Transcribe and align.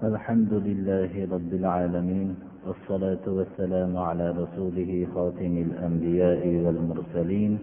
الحمد 0.00 0.52
لله 0.52 1.12
رب 1.32 1.52
العالمين 1.60 2.34
والصلاة 2.66 3.24
والسلام 3.26 3.96
على 3.96 4.30
رسوله 4.30 5.06
خاتم 5.14 5.54
الأنبياء 5.66 6.40
والمرسلين 6.64 7.58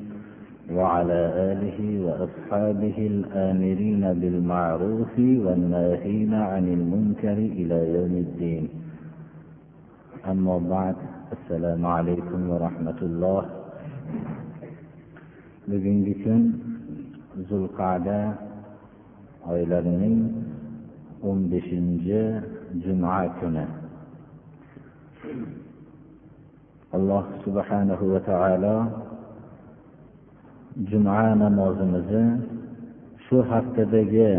وعلى 0.71 1.21
آله 1.51 1.79
وأصحابه 2.05 2.97
الآمرين 3.13 4.13
بالمعروف 4.21 5.13
والناهين 5.19 6.33
عن 6.33 6.65
المنكر 6.77 7.37
إلى 7.37 7.77
يوم 7.95 8.13
الدين. 8.25 8.69
أما 10.31 10.57
بعد 10.57 10.95
السلام 11.33 11.85
عليكم 11.85 12.49
ورحمة 12.49 12.99
الله. 13.01 13.41
Bugungi 15.67 16.13
kun 16.23 16.43
zulqada 17.49 18.37
oylarining 19.43 20.46
o'n 21.23 21.39
beshinchi 21.49 22.21
juma 22.83 23.25
kuni. 23.39 23.65
Alloh 26.93 27.25
subhanahu 27.43 28.05
va 28.13 28.19
taolo 28.29 28.77
juma 30.89 31.33
namozimizni 31.41 32.25
shu 33.25 33.41
haftadagi 33.49 34.29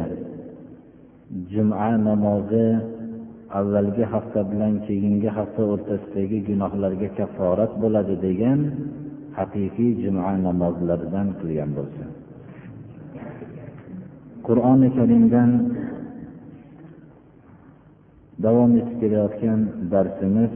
juma 1.50 1.98
namozi 1.98 2.66
avvalgi 3.50 4.04
hafta 4.12 4.40
bilan 4.50 4.74
keyingi 4.86 5.28
hafta 5.38 5.62
o'rtasidagi 5.72 6.38
gunohlarga 6.48 7.08
kafforat 7.18 7.72
bo'ladi 7.82 8.14
degan 8.26 8.60
haqiqiy 9.38 9.90
juma 10.02 10.32
namozlaridan 10.46 11.28
qilgan 11.40 11.70
bo'lsin. 11.78 12.08
Qur'oni 14.46 14.88
karimdan 14.96 15.50
davom 18.44 18.72
etib 18.80 18.96
kelayotgan 19.00 19.60
darsimiz 19.92 20.52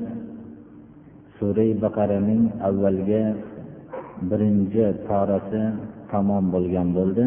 sura 1.36 1.66
baqaraning 1.84 2.42
avvalgi 2.68 3.24
birinchi 4.30 4.84
porasi 5.08 5.62
tamom 6.10 6.44
bo'lgan 6.54 6.88
bo'ldi. 6.98 7.24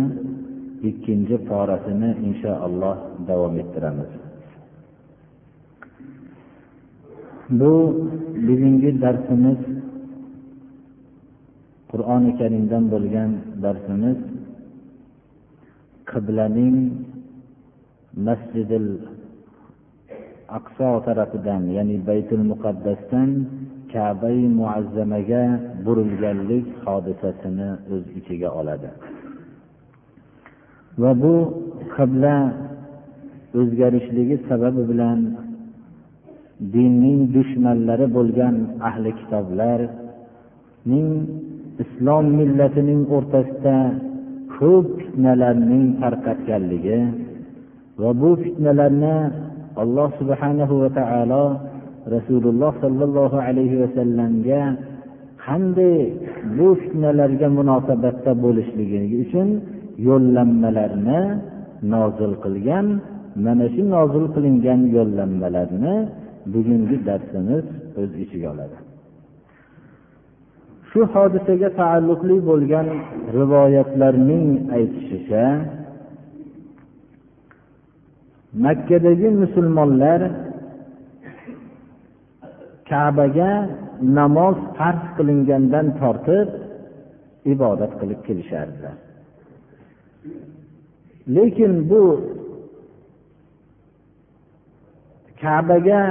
Ikkinchi 0.90 1.36
porasini 1.50 2.10
inshaalloh 2.28 2.96
davom 3.30 3.54
ettiramiz. 3.64 4.12
Bu 7.60 7.74
bugungi 8.48 8.92
darsimiz 9.04 9.60
qur'oni 11.92 12.32
karimdan 12.40 12.84
bo'lgan 12.94 13.32
darsimiz 13.66 14.18
qiblaning 16.12 16.78
masjidil 18.28 18.88
aqso 20.58 20.90
tarafidan 21.06 21.64
ya'ni 21.78 21.98
baytul 22.08 22.44
muqaddasdan 22.52 23.30
kabai 23.92 24.40
muazzamaga 24.60 25.44
burilganlik 25.86 26.66
hodisasini 26.86 27.70
o'z 27.94 28.06
ichiga 28.20 28.50
oladi. 28.60 28.90
Va 31.02 31.12
bu 31.22 31.36
qibla 31.96 32.36
o'zgarishligi 33.60 34.36
sababi 34.50 34.82
bilan 34.92 35.20
dinning 36.74 37.20
dushmanlari 37.36 38.08
bo'lgan 38.18 38.56
ahli 38.90 39.12
kitoblarning 39.20 41.10
islom 41.84 42.26
millatining 42.40 43.02
o'rtasida 43.16 43.78
ko'p 44.56 44.86
fitnalarning 45.00 45.86
tarqatganligi 46.02 47.00
va 48.02 48.10
bu 48.22 48.30
fitnalarni 48.44 49.16
alloh 49.84 50.10
subhanahu 50.20 50.74
va 50.84 50.90
taolo 51.00 51.46
rasululloh 52.16 52.72
sollallohu 52.84 53.44
alayhi 53.48 53.80
vasallamga 53.84 54.62
qanday 55.46 55.98
bu 56.58 56.68
fitnalarga 56.82 57.48
munosabatda 57.60 58.32
bo'lishligi 58.44 59.00
uchun 59.24 59.48
yo'llanmalarni 60.08 61.22
nozil 61.94 62.34
qilgan 62.46 62.86
mana 63.46 63.66
shu 63.74 63.82
nozil 63.96 64.26
qilingan 64.36 64.80
yo'llanmalarni 64.96 65.96
bugungi 66.54 66.98
darsimiz 67.08 67.66
o'z 68.02 68.12
ichiga 68.24 68.48
oladi. 68.54 68.78
Shu 70.90 71.02
hodisaga 71.14 71.70
taalluqli 71.82 72.36
bo'lgan 72.50 72.88
rivoyatlarning 73.38 74.48
aytishicha 74.78 75.44
makkadagi 78.64 79.30
musulmonlar 79.42 80.22
kabaga 82.90 83.52
namoz 84.18 84.58
farz 84.78 85.04
qilingandan 85.18 85.88
tortib 86.00 86.48
ibodat 87.54 87.92
qilib 88.00 88.20
kelishardilar 88.28 88.96
lekin 91.36 91.74
bu 91.90 92.04
kabaga 95.42 96.02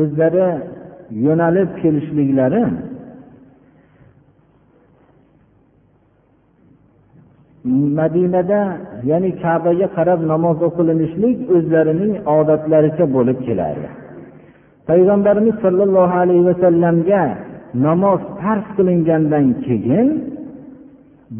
o'zlari 0.00 0.48
yo'nalib 1.24 1.70
kelishliklari 1.82 2.62
madinada 7.64 8.60
ya'ni 9.10 9.30
kabaga 9.42 9.86
qarab 9.96 10.20
namoz 10.32 10.58
o'qilinishlik 10.68 11.36
o'zlarining 11.56 12.12
odatlaricha 12.38 13.04
bo'lib 13.16 13.38
kelardi 13.46 13.88
payg'ambarimiz 14.88 15.56
sollallohu 15.64 16.14
alayhi 16.22 16.44
vasallamga 16.50 17.22
namoz 17.86 18.20
farz 18.40 18.66
qilingandan 18.76 19.46
keyin 19.66 20.08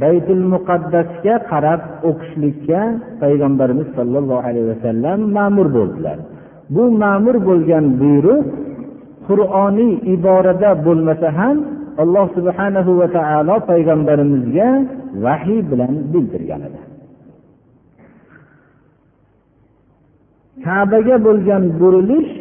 baytul 0.02 0.42
muqaddasga 0.52 1.34
qarab 1.50 1.80
o'qishlikka 2.10 2.80
payg'ambarimiz 3.22 3.88
sollallohu 3.96 4.42
alayhi 4.48 4.68
vasallam 4.72 5.18
ma'mur 5.36 5.68
bo'ldilar. 5.76 6.18
Bu 6.74 6.84
ma'mur 7.02 7.36
bo'lgan 7.48 7.84
buyruq 8.02 8.44
qur'oniy 9.28 9.92
iborada 10.14 10.70
bo'lmasa 10.86 11.28
ham 11.38 11.56
alloh 12.02 12.26
subhanahu 12.36 12.90
va 13.00 13.08
taolo 13.16 13.56
payg'ambarimizga 13.70 14.68
vahiy 15.24 15.60
bilan 15.70 15.94
bildirgan 16.12 16.62
edi. 16.68 16.80
Kabaga 20.64 21.16
bo'lgan 21.26 21.62
burilish 21.80 22.32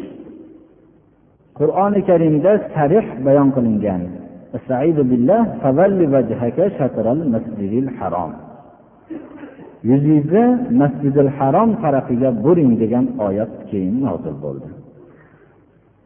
qur'oni 1.59 2.01
karimda 2.09 2.51
sarih 2.73 3.05
bayon 3.25 3.49
qilingan. 3.55 4.01
Yuzingizni 9.89 10.45
masjidil 10.81 11.31
harom 11.37 11.69
tarafiga 11.81 12.29
buring 12.43 12.71
degan 12.81 13.05
oyat 13.27 13.51
keyin 13.69 13.95
nozil 14.05 14.35
bo'ldi. 14.43 14.67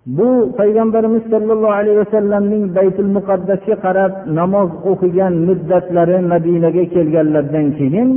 Bu 0.06 0.53
payg'ambarimiz 0.58 1.24
sollallohu 1.31 1.72
alayhi 1.80 1.97
vasallamning 2.03 2.75
baytul 2.75 3.09
muqaddasga 3.18 3.75
qarab 3.86 4.14
namoz 4.40 4.69
o'qigan 4.91 5.34
muddatlari 5.47 6.18
madinaga 6.34 6.84
kelganlaridan 6.96 7.68
keyin 7.80 8.09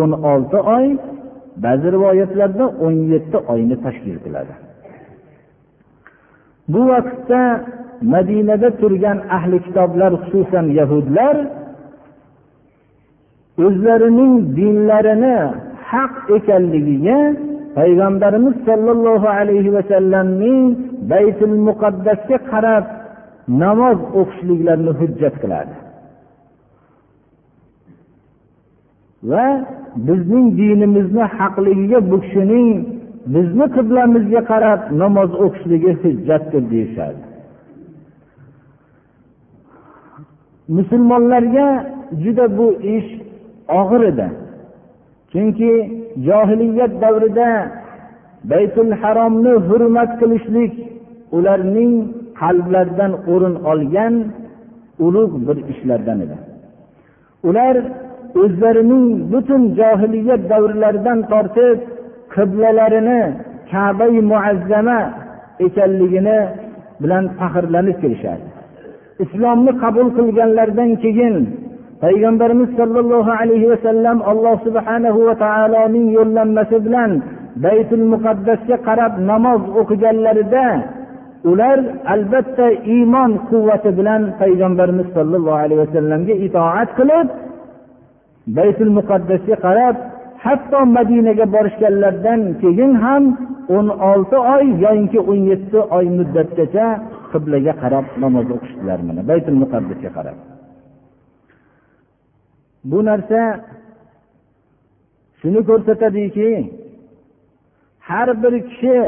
o'n 0.00 0.10
olti 0.32 0.58
oy 0.76 0.86
ba'zi 1.64 1.86
rivoyatlarda 1.96 2.64
o'n 2.84 2.94
yetti 3.12 3.38
oyni 3.52 3.76
tashkil 3.84 4.16
qiladi. 4.24 4.54
Bu 6.72 6.80
vaqtda 6.92 7.42
madinada 8.14 8.68
turgan 8.80 9.18
ahli 9.36 9.56
kitoblar 9.66 10.12
xususan 10.22 10.66
yahudlar 10.78 11.36
o'zlarining 13.66 14.32
dinlarini 14.58 15.36
haq 15.90 16.14
ekanligiga 16.36 17.18
payg'ambarimiz 17.76 18.56
sollallohu 18.68 19.28
alayhi 19.38 19.70
vasallamning 19.76 20.64
baytul 21.12 21.54
muqaddasga 21.68 22.38
qarab 22.52 22.84
namoz 23.62 23.98
o'qishliklarini 24.20 24.92
hujjat 25.00 25.34
qiladi. 25.42 25.74
Va 29.30 29.46
bizning 30.08 30.46
dinimizni 30.60 31.24
haqligiga 31.38 31.98
bu 32.10 32.16
kishining 32.24 32.68
bizni 33.34 33.66
qiblamizga 33.76 34.40
qarab 34.50 34.80
namoz 35.02 35.30
o'qishligi 35.44 35.92
hujjatdir 36.02 36.62
deyishadi. 36.72 37.22
Musulmonlarga 40.76 41.68
juda 42.22 42.46
bu 42.58 42.66
ish 42.96 43.10
og'ir 43.80 44.02
edi. 44.12 44.28
Chunki 45.32 45.72
johiliyat 46.26 46.92
davrida 47.02 47.50
baytul 48.50 48.90
haromni 49.00 49.54
hurmat 49.68 50.10
qilishlik 50.20 50.72
ularning 51.36 51.92
qalblaridan 52.40 53.12
o'rin 53.32 53.54
olgan 53.70 54.14
ulug' 55.06 55.34
bir 55.46 55.58
ishlardan 55.72 56.18
edi. 56.24 56.36
Ular 57.48 57.76
o'zlarining 58.42 59.06
butun 59.32 59.62
johiliyat 59.80 60.42
davrlaridan 60.52 61.18
tortib 61.32 61.78
qiblalarini 62.34 63.20
kabai 63.72 64.14
muazzama 64.30 65.00
ekanligini 65.66 66.38
bilan 67.02 67.24
faxrlanib 67.38 67.96
kelishardi. 68.02 68.48
Islomni 69.24 69.72
qabul 69.82 70.08
qilganlaridan 70.18 70.90
keyin 71.04 71.34
payg'ambarimiz 72.04 72.70
sollallohu 72.80 73.30
alayhi 73.40 73.70
vasallam 73.72 74.18
alloh 74.30 74.56
subhanahu 74.66 75.20
va 75.28 75.34
taoloning 75.44 76.06
yo'llanmasi 76.18 76.76
bilan 76.86 77.10
baytul 77.64 78.04
muqaddasga 78.12 78.76
qarab 78.88 79.12
namoz 79.30 79.62
o'qiganlarida 79.80 80.66
ular 81.50 81.78
albatta 82.14 82.66
iymon 82.94 83.30
quvvati 83.50 83.90
bilan 83.98 84.22
payg'ambarimiz 84.40 85.08
sollallohu 85.16 85.60
alayhi 85.64 85.80
vasallamga 85.84 86.34
itoat 86.46 86.90
qilib 86.98 87.26
baytul 88.58 88.92
muqaddasga 88.98 89.56
qarab 89.66 89.96
hatto 90.44 90.80
madinaga 90.96 91.44
borishganlaridan 91.54 92.40
keyin 92.62 92.92
ham 93.04 93.24
o'n 93.76 93.86
olti 94.12 94.38
oy 94.54 94.64
yoyinki 94.84 95.18
o'n 95.30 95.40
yetti 95.50 95.78
oy 95.96 96.06
muddatgacha 96.18 96.86
qiblaga 97.32 97.72
qarab 97.82 98.06
namoz 98.22 98.46
o'qishdilar 98.56 98.98
mana 99.08 99.22
baytul 99.30 99.56
muqaddasga 99.62 100.10
qarab. 100.18 100.38
Bu 102.84 103.04
narsa 103.04 103.40
shuni 105.40 105.60
ko'rsatadiki 105.68 106.50
har 108.00 108.42
bir 108.42 108.54
kishi 108.68 108.98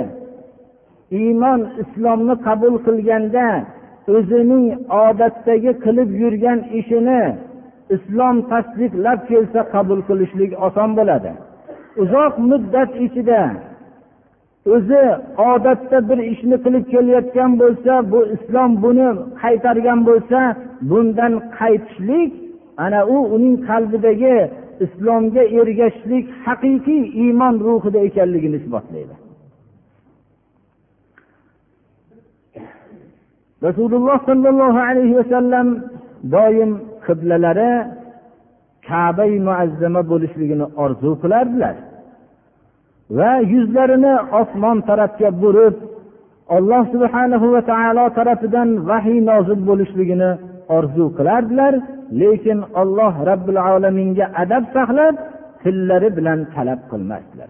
iymon 1.11 1.61
islomni 1.83 2.35
qabul 2.47 2.75
qilganda 2.87 3.47
o'zining 4.17 4.67
odatdagi 5.05 5.73
qilib 5.85 6.11
yurgan 6.23 6.59
ishini 6.81 7.23
islom 7.95 8.37
tasdiqlab 8.51 9.19
kelsa 9.31 9.61
qabul 9.75 10.01
qilishlik 10.09 10.53
oson 10.67 10.91
bo'ladi. 10.99 11.33
Uzoq 12.03 12.35
muddat 12.51 12.91
ichida 13.07 13.43
o'zi 14.75 15.05
odatda 15.53 15.99
bir 16.09 16.19
ishni 16.33 16.57
qilib 16.65 16.85
kelayotgan 16.93 17.51
bo'lsa 17.63 17.93
bu 18.13 18.21
islom 18.37 18.71
buni 18.85 19.09
qaytargan 19.43 20.01
bo'lsa 20.09 20.41
bundan 20.91 21.33
qaytishlik 21.59 22.31
ana 22.77 23.01
u 23.07 23.17
uning 23.35 23.57
qalbidagi 23.69 24.37
islomga 24.85 25.43
ergashishlik 25.61 26.27
haqiqiy 26.47 27.03
iymon 27.23 27.55
ruhida 27.67 27.99
ekanligini 28.09 28.57
isbotlaydi. 28.63 29.15
Rasululloh 33.67 34.19
sollallohu 34.29 34.81
alayhi 34.89 35.15
vasallam 35.21 35.69
doim 36.35 36.71
qiblalari 37.07 37.73
kabai 38.89 39.33
muazzama 39.47 40.03
bo'lishligini 40.11 40.67
orzu 40.85 41.11
qilardilar 41.23 41.77
va 43.19 43.33
yuzlarini 43.53 44.15
osmon 44.41 44.79
tarafga 44.89 45.29
burib 45.43 45.75
alloh 46.57 46.83
subhanahu 46.95 47.47
va 47.55 47.61
taolo 47.73 48.05
tarafidan 48.19 48.69
vahiy 48.89 49.19
nozil 49.31 49.61
bo'lishligini 49.69 50.31
orzu 50.77 51.05
qilardilar 51.17 51.75
lekin 52.21 52.59
olloh 52.81 53.15
robbil 53.29 53.59
alaminga 53.69 54.27
adab 54.43 54.65
saqlab 54.77 55.15
tillari 55.63 56.09
bilan 56.17 56.39
talab 56.55 56.81
qilmasdilar. 56.91 57.49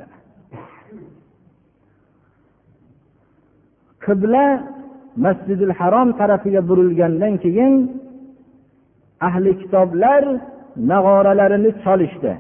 Qibla 4.05 4.47
masjidil 5.25 5.75
harom 5.79 6.09
tarafiga 6.21 6.61
burilgandan 6.69 7.35
keyin 7.45 7.73
ahli 9.29 9.51
kitoblar 9.61 10.23
nag'oralarini 10.91 11.71
cholishdi 11.85 12.33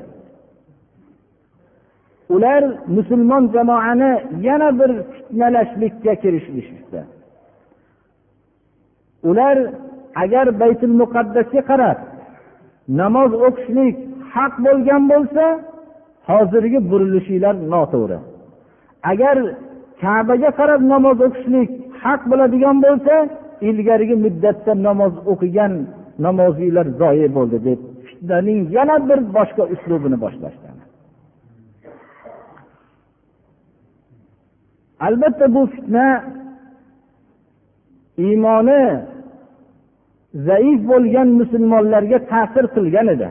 ular 2.35 2.63
musulmon 2.97 3.45
jamoani 3.55 4.13
yana 4.49 4.69
bir 4.79 4.91
fitnalashlikka 5.13 6.13
kirishishdi 6.23 7.01
ular 9.31 9.57
agar 10.23 10.47
baytul 10.61 10.95
muqaddasga 11.03 11.63
qarab 11.71 11.99
namoz 13.01 13.33
o'qishlik 13.47 13.97
haq 14.35 14.53
bo'lgan 14.67 15.03
bo'lsa 15.13 15.45
hozirgi 16.31 16.79
burilishinglar 16.91 17.55
noto'g'ri. 17.73 18.19
Agar 19.13 19.37
kabaga 20.03 20.51
qarab 20.59 20.81
namoz 20.93 21.19
o'qishlik 21.27 21.71
haq 22.05 22.21
bo'ladigan 22.31 22.77
bo'lsa 22.87 23.15
ilgarigi 23.69 24.17
muddatda 24.25 24.73
namoz 24.87 25.15
o'qigan 25.33 25.73
namoziylar 26.27 26.87
zoyi 27.01 27.29
bo'ldi 27.37 27.59
deb 27.67 27.81
fitnaning 28.07 28.61
yana 28.77 28.97
bir 29.09 29.19
boshqa 29.37 29.63
uslubini 29.75 30.19
boshlashdi 30.25 30.69
albatta 35.07 35.55
bu 35.55 35.63
fitna 35.75 36.07
iymoni 38.27 38.83
zaif 40.49 40.81
bo'lgan 40.91 41.29
musulmonlarga 41.41 42.19
ta'sir 42.33 42.65
qilgan 42.75 43.07
edi. 43.15 43.29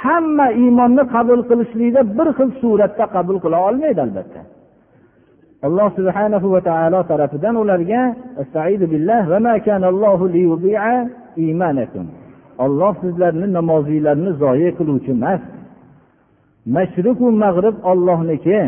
Hamma 0.00 0.46
iymonni 0.62 1.04
qabul 1.14 1.40
qilishlikda 1.50 2.00
bir 2.18 2.28
xil 2.38 2.50
suratda 2.60 3.04
qabul 3.16 3.36
qila 3.44 3.58
olmaydi 3.68 4.00
albatta. 4.06 4.40
Alloh 5.66 5.88
subhanahu 5.98 6.46
va 6.54 6.60
taolo 6.68 7.00
tarafidan 7.10 7.54
ularga 7.62 8.02
olloh 12.64 12.94
sizlarni 13.02 13.46
namoziylarni 13.58 14.30
zoye 14.42 14.70
qiluvchi 14.78 15.10
emas. 15.18 15.42
Mashriqu 16.76 17.26
mag'rib 17.44 17.76
ollohniki 17.90 18.58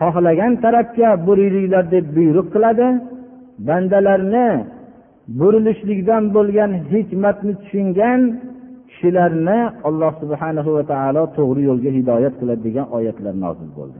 xohlagan 0.00 0.52
tarafga 0.64 1.08
burilinglar 1.26 1.84
deb 1.94 2.06
buyruq 2.16 2.46
qiladi. 2.54 2.88
Bandalarni 3.68 4.48
burilishlikdan 5.39 6.23
bo'lgan 6.35 6.71
hikmatni 6.91 7.53
tushungan 7.61 8.21
kishilarni 8.89 9.59
alloh 9.87 10.11
subhanahu 10.21 10.69
va 10.77 10.83
taolo 10.91 11.23
to'g'ri 11.37 11.61
yo'lga 11.69 11.89
hidoyat 11.97 12.33
qiladi 12.39 12.61
degan 12.67 12.87
oyatlar 12.97 13.33
nozil 13.45 13.69
bo'ldi 13.77 13.99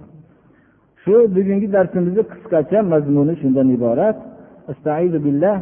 shu 1.04 1.16
bugungi 1.36 1.68
darsimizni 1.76 2.24
qisqacha 2.32 2.80
mazmuni 2.94 3.34
shundan 3.42 3.68
iborat 3.78 4.18
billah 5.28 5.58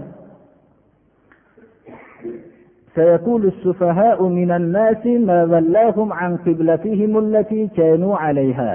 سيقول 2.97 3.45
السفهاء 3.53 4.19
من 4.39 4.51
الناس 4.51 5.03
ما 5.29 5.39
ولاهم 5.43 6.13
عن 6.13 6.31
قبلتهم 6.37 7.11
التي 7.17 7.61
كانوا 7.67 8.17
عليها 8.17 8.71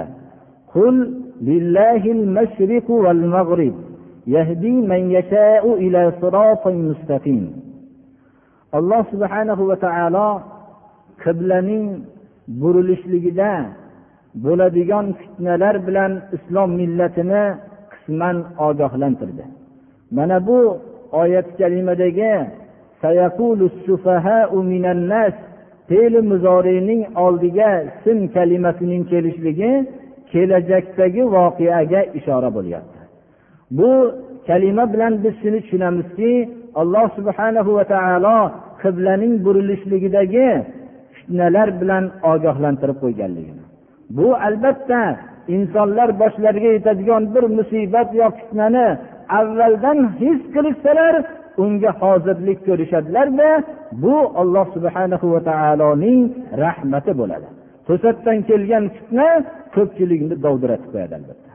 قل 0.75 0.95
لله 1.41 2.03
المشرق 2.17 2.87
والمغرب 3.03 3.73
يهدي 4.27 4.71
من 4.91 5.11
يشاء 5.11 5.73
إلى 5.73 6.13
صراط 6.21 6.67
مستقيم 6.67 7.63
alloh 8.79 9.05
subhanahu 9.13 9.63
va 9.69 9.77
taolo 9.85 10.29
qiblaning 11.23 11.85
burilishligida 12.61 13.51
bo'ladigan 14.45 15.05
fitnalar 15.19 15.75
bilan 15.87 16.11
islom 16.37 16.69
millatini 16.79 17.43
qisman 17.93 18.37
ogohlantirdi 18.67 19.45
mana 20.17 20.37
bu 20.47 20.59
oyat 21.21 21.47
kalimadagi 21.59 22.33
fe'li 25.89 26.19
muzoriyning 26.31 27.01
oldiga 27.25 27.71
sin 28.03 28.19
kalimasining 28.35 29.03
kelishligi 29.11 29.71
kelajakdagi 30.31 31.23
voqeaga 31.35 32.01
ishora 32.19 32.49
bo'lyapti 32.57 32.96
Bu 33.70 33.90
kalima 34.46 34.92
bilan 34.92 35.12
biz 35.24 35.34
shuni 35.42 35.60
tushunamizki 35.64 36.32
alloh 36.80 37.06
subhanahu 37.18 37.70
va 37.78 37.84
taolo 37.94 38.38
qiblaning 38.82 39.34
burilishligidagi 39.44 40.48
fitnalar 41.14 41.68
bilan 41.80 42.04
ogohlantirib 42.32 42.98
qo'yganligini. 43.04 43.62
Bu 44.16 44.26
albatta 44.48 45.00
insonlar 45.56 46.08
boshlariga 46.22 46.70
yetadigan 46.76 47.22
bir 47.34 47.44
musibat 47.58 48.08
yo 48.20 48.26
fitnani 48.38 48.86
avvaldan 49.38 49.98
his 50.20 50.40
qilishsalar 50.54 51.14
unga 51.62 51.90
hozirlik 52.02 52.58
ko'rishadilarda 52.68 53.48
bu 54.02 54.16
alloh 54.40 54.66
subhanahu 54.76 55.26
va 55.34 55.40
taoloning 55.50 56.22
rahmati 56.64 57.12
bo'ladi. 57.20 57.48
To'satdan 57.88 58.38
kelgan 58.48 58.84
fitna 58.96 59.28
ko'pchilikni 59.74 60.34
dovdiratib 60.44 60.90
qo'yadi 60.94 61.14
albatta. 61.20 61.47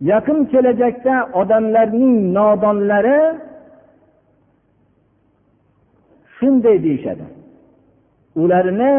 Yaqin 0.00 0.44
kelajakda 0.52 1.14
odamlarning 1.40 2.34
nodonlari 2.34 3.20
shunday 6.36 6.76
deyishadi. 6.86 7.26
Ularni 8.42 8.92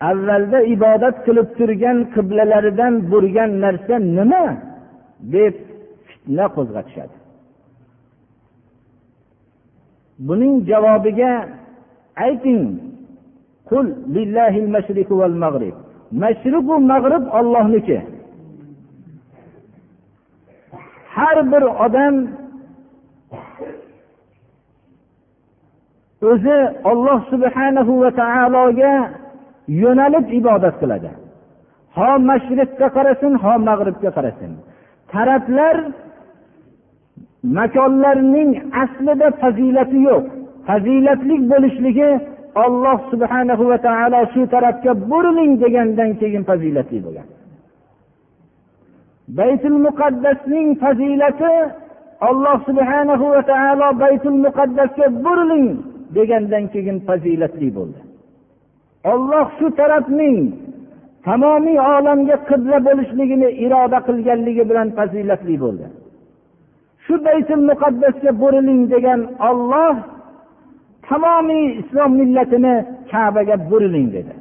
avvalda 0.00 0.58
ibodat 0.74 1.16
qilib 1.26 1.48
turgan 1.58 1.98
qiblalaridan 2.14 2.94
burgan 3.10 3.50
narsa 3.64 3.94
nima 4.16 4.44
deb 5.34 5.54
fitna 6.06 6.46
qo'zg'atishadi. 6.56 7.16
Buning 10.26 10.54
javobiga 10.70 11.32
ayting. 12.26 12.64
Mashriqu 16.22 16.74
mag'rib 16.92 17.24
ollohniki 17.38 17.98
har 21.14 21.36
bir 21.52 21.62
odam 21.84 22.14
o'zi 26.30 26.58
olloh 26.90 27.18
subhanahu 27.32 27.92
va 28.02 28.10
taologa 28.22 28.94
yo'nalib 29.82 30.26
ibodat 30.38 30.74
qiladi. 30.82 31.10
Ho 31.96 32.10
mashriqqa 32.30 32.86
qarasin 32.96 33.32
ho 33.42 33.52
mag'ribga 33.68 34.10
qarasin. 34.16 34.52
Taraflar 35.12 35.76
makonlarning 37.58 38.50
aslida 38.82 39.28
fazilati 39.42 39.98
yo'q. 40.08 40.24
Fazilatli 40.68 41.36
bo'lishligi 41.52 42.10
olloh 42.64 42.98
subhanahu 43.12 43.64
va 43.70 43.78
taolo 43.86 44.20
shu 44.32 44.42
tarafga 44.54 44.92
buriling 45.10 45.52
degandan 45.62 46.10
keyin 46.20 46.42
fazilatli 46.50 46.98
bo'lgan 47.06 47.26
baytul 49.28 49.78
muqaddasning 49.86 50.68
fazilati 50.82 51.54
alloh 52.28 52.56
subhanahu 52.68 53.24
va 53.34 53.42
taolo 53.50 53.88
baytul 54.02 54.38
muqaddasga 54.46 55.06
buriling 55.24 55.68
degandan 56.16 56.64
keyin 56.72 56.98
fazilatli 57.08 57.68
bo'ldi. 57.78 58.00
Olloh 59.12 59.46
shu 59.58 59.66
tarafning 59.78 60.38
tamomiy 61.26 61.78
olamga 61.94 62.36
qibla 62.48 62.78
bo'lishligini 62.86 63.48
iroda 63.64 63.98
qilganligi 64.08 64.64
bilan 64.70 64.88
fazilatli 64.98 65.56
bo'ldi. 65.64 65.86
Shu 67.04 67.14
baytul 67.26 67.62
muqaddasga 67.70 68.30
buriling 68.42 68.82
degan 68.94 69.20
olloh 69.50 69.96
tamomiy 71.08 71.64
islom 71.80 72.12
millatini 72.20 72.74
kabaga 73.10 73.56
buriling 73.70 74.08
dedi. 74.16 74.34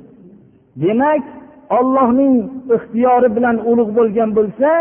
Demak 0.81 1.23
ollohning 1.77 2.35
ixtiyori 2.75 3.29
bilan 3.35 3.57
ulug' 3.71 3.91
bo'lgan 3.97 4.29
bo'lsa 4.37 4.71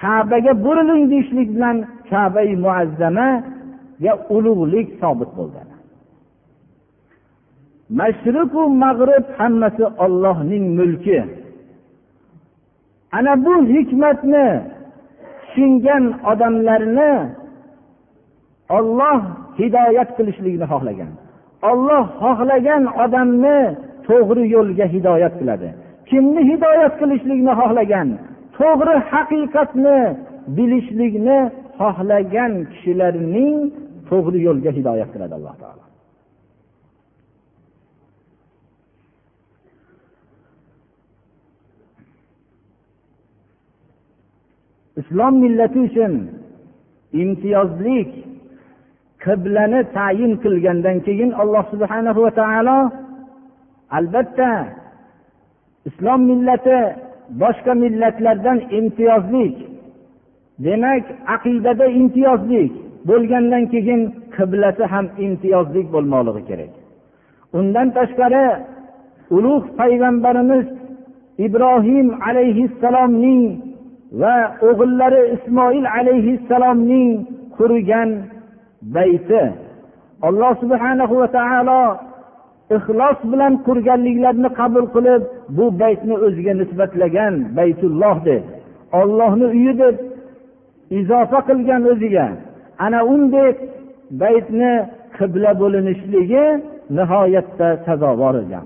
kabaga 0.00 0.52
buriling 0.64 1.04
deyishlik 1.12 1.48
bilan 1.56 1.76
kabai 2.10 2.50
muazzamaga 2.64 4.12
ulug'lik 4.36 4.88
sobit 5.00 5.30
bo'ldi. 5.38 5.60
Mashriqu 8.00 8.62
mag'rib 8.84 9.26
hammasi 9.38 9.84
ollohning 10.04 10.64
mulki. 10.78 11.20
Ana 13.16 13.32
bu 13.44 13.54
hikmatni 13.72 14.48
tushungan 15.40 16.04
odamlarni 16.30 17.12
olloh 18.76 19.20
hidoyat 19.58 20.08
qilishlikni 20.16 20.66
xohlagan. 20.72 21.12
Olloh 21.70 22.04
xohlagan 22.22 22.82
odamni 23.04 23.60
to'g'ri 24.08 24.44
yo'lga 24.54 24.86
hidoyat 24.94 25.34
qiladi. 25.40 25.68
Kimni 26.10 26.42
hidoyat 26.50 26.92
qilishlikni 27.00 27.52
xohlagan 27.60 28.08
to'g'ri 28.58 28.96
haqiqatni 29.10 29.98
bilishlikni 30.56 31.38
xohlagan 31.80 32.52
kishilarning 32.72 33.56
to'g'ri 34.10 34.38
yo'lga 34.46 34.70
hidoyat 34.78 35.08
qiladi 35.14 35.34
alloh 35.38 35.54
taolo. 35.62 35.84
Islom 45.00 45.34
millati 45.44 45.78
uchun 45.88 46.12
imtiyozlik 47.22 48.10
qiblani 49.24 49.80
tayin 49.96 50.32
qilgandan 50.42 50.96
keyin 51.06 51.30
alloh 51.42 51.64
subhana 51.72 52.10
va 52.24 52.30
taolo 52.40 52.78
albatta 53.96 54.50
islom 55.88 56.20
millati 56.30 56.78
boshqa 57.42 57.72
millatlardan 57.84 58.58
imtiyozlik 58.78 59.56
demak 60.64 61.04
aqidada 61.34 61.86
imtiyozlik 62.00 62.72
bo'lgandan 63.08 63.64
keyin 63.72 64.00
qiblasi 64.36 64.84
ham 64.92 65.06
imtiyozlik 65.26 65.86
bo'lmoqligi 65.94 66.42
kerak. 66.48 66.72
Undan 67.58 67.88
tashqari 67.96 68.46
ulug' 69.36 69.66
payg'ambarimiz 69.80 70.66
ibrohim 71.46 72.06
alayhissalomning 72.28 73.42
va 74.20 74.36
o'g'illari 74.68 75.22
ismoil 75.36 75.84
alayhissalomning 75.98 77.08
qurgan 77.56 78.10
bayti. 78.96 79.42
Alloh 80.28 80.52
subhanahu 80.62 81.14
va 81.20 81.28
taolo 81.38 81.82
ixlos 82.77 83.17
bilan 83.31 83.53
qurganliklarini 83.67 84.49
qabul 84.59 84.85
qilib 84.95 85.21
bu 85.57 85.65
baytni 85.81 86.15
o'ziga 86.25 86.53
nisbatlagan 86.61 87.33
baytulloh 87.57 88.17
deb 88.29 88.43
ollohni 89.01 89.45
uyi 89.55 89.73
deb 89.81 89.95
izofa 90.99 91.39
qilgan 91.49 91.81
o'ziga 91.91 92.27
ana 92.85 92.99
undek 93.13 93.55
baytni 94.21 94.73
qibla 95.17 95.51
bo'linishligi 95.61 96.45
nihoyatda 96.97 97.69
sazovor 97.85 98.35
ekan 98.43 98.65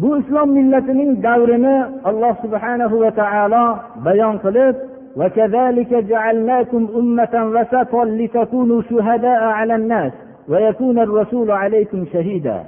bu 0.00 0.08
islom 0.20 0.48
millatining 0.58 1.10
davrini 1.26 1.76
alloh 2.08 2.34
subhanahu 2.44 2.96
va 3.02 3.10
taolo 3.20 3.64
bayon 4.06 4.36
qilib 4.46 4.76
وكذلك 5.20 5.94
جعلناكم 5.94 6.82
أمة 7.00 7.34
وسطا 7.54 8.04
لتكونوا 8.04 8.82
شهداء 8.90 9.42
على 9.58 9.74
الناس 9.74 10.12
ويكون 10.48 10.98
الرسول 10.98 11.50
عليكم 11.50 12.06
شهيدا 12.12 12.64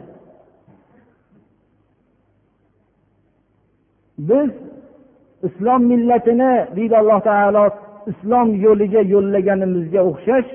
biz 4.19 4.50
islom 5.42 5.83
millatini 5.90 6.52
deydi 6.76 6.95
alloh 7.00 7.21
taolo 7.28 7.64
islom 8.12 8.49
yo'liga 8.64 9.00
yo'llaganimizga 9.14 10.00
o'xshash 10.11 10.50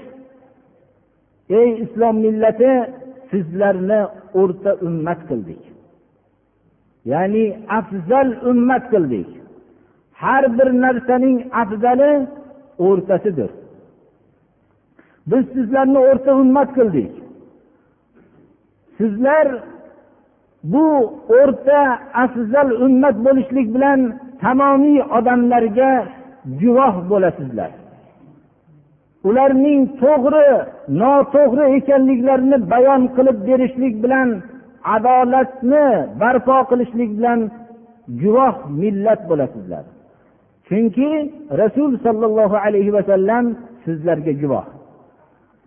ey 1.59 1.69
islom 1.85 2.15
millati 2.25 2.71
sizlarni 3.31 3.99
o'rta 4.41 4.71
ummat 4.87 5.19
qildik 5.29 5.63
ya'ni 7.11 7.45
afzal 7.79 8.29
ummat 8.51 8.83
qildik 8.93 9.29
har 10.21 10.43
bir 10.57 10.69
narsaning 10.83 11.37
afzali 11.61 12.11
o'rtasidir 12.87 13.51
Biz 15.26 15.44
sizlarni 15.54 15.98
o'rta 15.98 16.32
ummat 16.42 16.68
qildik. 16.76 17.12
Sizlar 18.98 19.46
bu 20.72 20.86
o'rta 21.38 21.80
afzal 22.24 22.68
ummat 22.84 23.16
bo'lishlik 23.26 23.68
bilan 23.74 24.00
tamomiy 24.42 24.98
odamlarga 25.18 25.92
guvoh 26.60 26.94
bo'lasizlar. 27.10 27.70
Ularning 29.28 29.80
to'g'ri 30.02 30.48
noto'g'ri 31.00 31.64
ekanliklarini 31.78 32.58
bayon 32.72 33.02
qilib 33.16 33.38
berishlik 33.48 33.94
bilan 34.04 34.28
adolatni 34.94 35.86
barpo 36.20 36.58
qilishlik 36.70 37.10
bilan 37.18 37.40
guvoh 38.22 38.54
millat 38.80 39.20
bo'lasizlar. 39.30 39.84
Chunki 40.68 41.10
rasul 41.60 41.90
sollallohu 42.04 42.56
alayhi 42.66 42.92
vasallam 42.98 43.44
sizlarga 43.84 44.32
guvoh. 44.42 44.66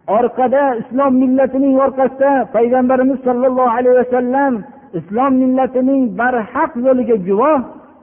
Orqada 0.07 0.63
islom 0.81 1.13
millatining 1.24 1.75
orqasida 1.85 2.31
payg'ambarimiz 2.55 3.19
sollallohu 3.27 3.71
alayhi 3.77 3.97
vasallam 4.01 4.53
islom 5.00 5.33
millatining 5.43 6.01
barhaq 6.19 6.71
yo'liga 6.85 7.17
guvoh 7.27 7.59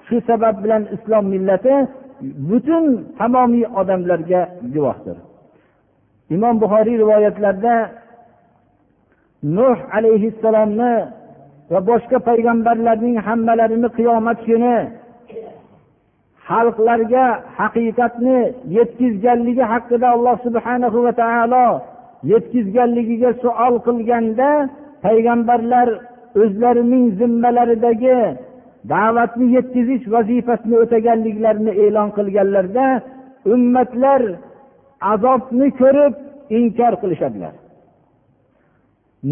shu 0.06 0.16
sabab 0.28 0.54
bilan 0.62 0.82
islom 0.96 1.24
millati 1.34 1.74
butun 2.48 2.84
tamomiy 3.18 3.64
odamlarga 3.80 4.40
guvohdir. 4.74 5.16
Imom 6.34 6.54
buxoriy 6.62 6.96
rivoyatlarida 7.02 7.76
nuh 9.56 9.78
alayhissalomni 9.96 10.94
va 11.72 11.80
boshqa 11.90 12.18
payg'ambarlarning 12.28 13.16
hammalarini 13.26 13.88
qiyomat 13.96 14.38
kuni 14.48 14.76
xalqlarga 16.48 17.26
haqiqatni 17.58 18.38
yetkazganligi 18.76 19.64
haqida 19.72 20.06
alloh 20.16 20.36
subhanahu 20.46 20.98
va 21.06 21.12
taolo 21.22 21.66
yetkazganligiga 22.30 23.30
suol 23.42 23.74
qilganda 23.86 24.48
payg'ambarlar 25.04 25.88
o'zlarining 26.42 27.04
zimmalaridagi 27.20 28.18
da'vatni 28.92 29.46
yetkazish 29.56 30.04
vazifasini 30.14 30.76
o'taganliklarini 30.82 31.72
e'lon 31.84 32.08
qilganlarda 32.18 32.86
ummatlar 33.54 34.22
azobni 35.12 35.68
ko'rib 35.80 36.14
inkor 36.58 36.92
qilishadilar. 37.02 37.54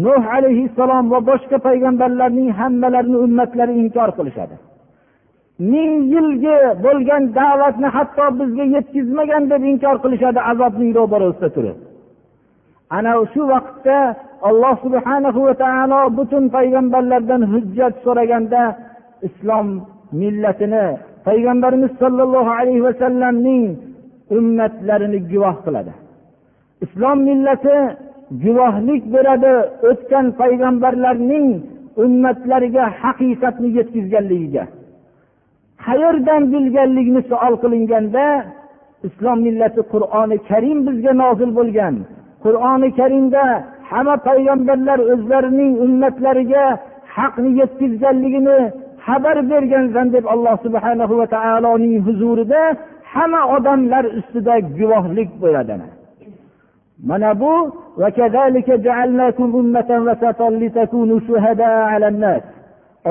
Nuh 0.03 0.23
alayhissalom 0.37 1.05
va 1.13 1.19
boshqa 1.29 1.57
payg'ambarlarning 1.67 2.49
hammalarini 2.59 3.17
ummatlari 3.25 3.73
inkor 3.83 4.09
qilishadi. 4.17 4.55
Ming 5.71 5.91
yilgi 6.13 6.55
bo'lgan 6.85 7.23
da'vatni 7.39 7.87
hatto 7.95 8.25
bizga 8.39 8.65
yetkazmagan 8.75 9.43
deb 9.51 9.61
inkor 9.71 9.95
qilishadi 10.03 10.39
azobning 10.51 10.91
ro'barasida 10.99 11.49
turib 11.57 11.77
ana 12.97 13.11
shu 13.33 13.41
vaqtda 13.53 13.99
alloh 14.49 14.75
subhanahu 14.85 15.39
va 15.47 15.53
taolo 15.63 15.99
butun 16.17 16.43
payg'ambarlardan 16.55 17.41
hujjat 17.53 17.93
so'raganda 18.05 18.63
islom 19.27 19.67
millatini 20.21 20.85
payg'ambarimiz 21.27 21.91
sollallohu 22.01 22.51
alayhi 22.59 22.83
vasallamning 22.87 23.63
ummatlarini 24.37 25.19
guvoh 25.31 25.55
qiladi. 25.65 25.93
Islom 26.85 27.17
millati 27.29 27.77
guvohlik 28.43 29.03
beradi 29.15 29.53
o'tgan 29.89 30.25
payg'ambarlarning 30.41 31.47
ummatlariga 32.03 32.85
haqiqatni 33.01 33.69
yetkazganligiga. 33.77 34.63
Qayerdan 35.85 36.41
bilganligini 36.53 37.21
savol 37.31 37.55
qilinganda 37.63 38.25
islom 39.07 39.37
millati 39.47 39.81
qur'oni 39.93 40.37
karim 40.49 40.79
bizga 40.87 41.13
nozil 41.23 41.51
bo'lgan. 41.59 41.95
Qur'oni 42.43 42.89
karimda 42.99 43.43
hamma 43.91 44.15
payg'ambarlar 44.27 44.99
o'zlarining 45.13 45.71
ummatlariga 45.85 46.65
haqni 47.15 47.49
yetkazganligini 47.61 48.59
xabar 49.05 49.37
bergansan 49.51 50.07
deb 50.15 50.25
alloh 50.33 50.55
subhana 50.65 51.05
va 51.19 51.27
taoloning 51.35 51.95
huzurida 52.07 52.61
hamma 53.13 53.41
odamlar 53.55 54.05
ustida 54.19 54.55
guvohlik 54.79 55.29
bo'ladi 55.43 55.75
mana 57.09 57.31
bu 57.41 57.53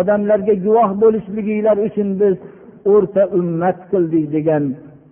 odamlarga 0.01 0.55
guvoh 0.65 0.91
bo'lishliginglar 1.03 1.77
uchun 1.87 2.09
biz 2.21 2.35
o'rta 2.93 3.23
ummat 3.39 3.79
qildik 3.91 4.25
degan 4.37 4.65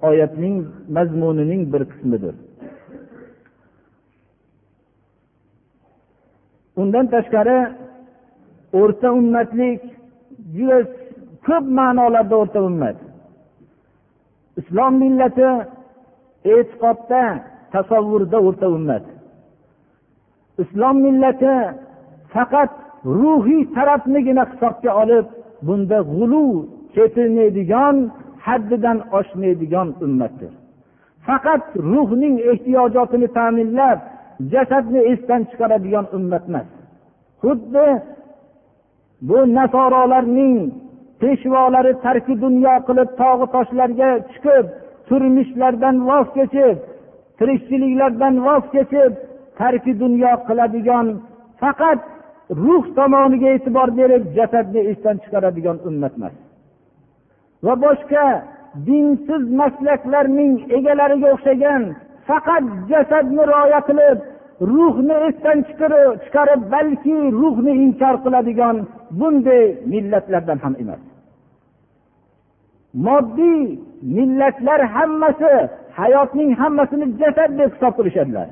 oyatning 0.08 0.56
mazmunining 0.96 1.62
bir 1.72 1.82
qismidir. 1.90 2.34
Undan 6.80 7.06
tashqari 7.14 7.58
o'rta 8.80 9.08
ummatlik 9.20 9.80
juda 10.56 10.78
ko'p 11.46 11.64
ma'nolarda 11.78 12.34
o'rta 12.42 12.60
ummat. 12.68 12.96
Islom 14.60 14.92
millati 15.02 15.48
e'tiqodda 16.54 17.22
tasavvurda 17.74 18.38
o'rta 18.48 18.66
ummat. 18.76 19.04
Islom 20.62 20.96
millati 21.06 21.54
faqat 22.34 22.70
ruhiy 23.18 23.62
tarafnigina 23.76 24.44
hisobga 24.50 24.90
olib 25.02 25.26
bunda 25.66 25.98
g'ulu 26.12 26.44
ketilmaydigan 26.94 27.96
haddidan 28.46 28.98
oshmaydigan 29.18 29.88
ummatdir. 30.06 30.52
Faqat 31.26 31.62
ruhning 31.90 32.36
ehtiyojotini 32.50 33.28
ta'minlab 33.38 33.98
jasadni 34.52 35.00
esdan 35.12 35.42
chiqaradigan 35.50 36.06
ummat 36.16 36.44
emas. 36.48 36.68
Xuddi 37.42 37.86
bu 39.28 39.38
nasorolarning 39.58 40.56
peshvolari 41.20 41.92
tarki 42.04 42.34
dunyo 42.44 42.74
qilib 42.88 43.10
tog'i 43.20 43.46
toshlarga 43.54 44.10
chiqib 44.32 44.66
turmushlardan 45.08 45.96
voz 46.08 46.26
kechib 46.36 46.76
tirikchiliklardan 47.38 48.34
voz 48.46 48.64
kechib 48.74 49.12
tarki 49.60 49.92
dunyo 50.02 50.32
qiladigan 50.48 51.06
faqat 51.60 52.00
ruh 52.64 52.84
tomoniga 52.98 53.48
e'tibor 53.56 53.88
berib 54.00 54.22
jasadni 54.36 54.80
esdan 54.90 55.16
chiqaradigan 55.22 55.78
ummat 55.88 56.12
emas. 56.18 56.34
Va 57.64 57.74
boshqa 57.84 58.26
dinsiz 58.88 59.42
maslaklarning 59.60 60.54
egalariga 60.76 61.28
o'xshagan 61.34 61.82
faqat 62.28 62.64
jasadni 62.90 63.42
rioya 63.50 63.80
qilib 63.88 64.18
ruhni 64.72 65.16
esdan 65.28 65.58
chiqarib 66.24 66.60
balki 66.74 67.16
ruhni 67.40 67.72
inkor 67.84 68.14
qiladigan 68.24 68.76
bunday 69.18 69.64
millatlardan 69.92 70.58
ham 70.64 70.74
emas. 70.82 71.02
Moddiy 73.06 73.62
millatlar 74.16 74.80
hammasi 74.96 75.52
hayotning 75.98 76.50
hammasini 76.60 77.06
jasad 77.20 77.50
deb 77.58 77.70
hisob 77.74 77.92
qilishadilar. 77.98 78.48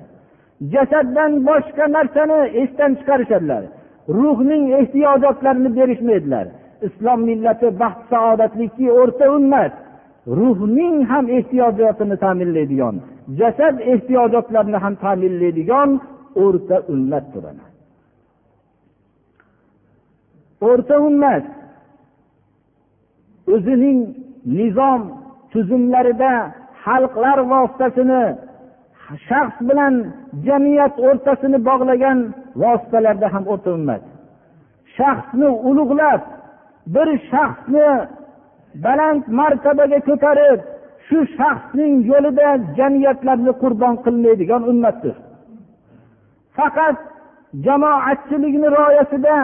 Jasaddan 0.75 1.33
boshqa 1.49 1.85
narsani 1.97 2.41
esdan 2.63 2.93
chiqarishadilar. 2.99 3.63
Ruhning 4.19 4.65
ehtiyojotlarini 4.81 5.71
berishmaydilar. 5.79 6.47
Islom 6.87 7.21
millati 7.29 7.69
baxt 7.81 8.03
saodatlikki 8.13 8.87
o'rta 9.01 9.27
ummat. 9.37 9.73
Ruhning 10.27 10.97
ham 11.11 11.25
ehtiyojotini 11.37 12.17
ta'minlaydigan 12.25 12.97
jasad 13.41 13.77
ehtiyojotlarini 13.93 14.79
ham 14.85 14.95
ta'minlaydigan 15.05 15.91
o'rta 16.45 16.77
ummatdir 16.93 17.45
o'rta 20.69 20.95
ummat 21.09 21.45
o'zining 23.55 23.99
nizom 24.59 25.03
tuzumlarida 25.53 26.33
xalqlar 26.85 27.39
vositasini 27.53 28.23
shaxs 29.29 29.57
bilan 29.69 29.95
jamiyat 30.47 30.95
o'rtasini 31.07 31.59
bog'lagan 31.69 32.19
vositalarda 32.63 33.27
ham 33.35 33.45
o'rta 33.53 33.71
ummat. 33.79 34.03
Shaxsni 34.97 35.49
ulug'lab 35.69 36.23
bir 36.95 37.09
shaxsni 37.31 37.89
baland 38.85 39.23
martabaga 39.39 39.99
ko'tarib 40.09 40.59
shu 41.07 41.19
shaxsning 41.39 41.95
yo'lida 42.11 42.49
jamiyatlarni 42.79 43.53
qurbon 43.63 43.95
qilmaydigan 44.05 44.63
ummatdir. 44.73 45.17
Faqat 46.57 46.97
jamoatchilikni 47.67 48.69
rioyasida 48.77 49.37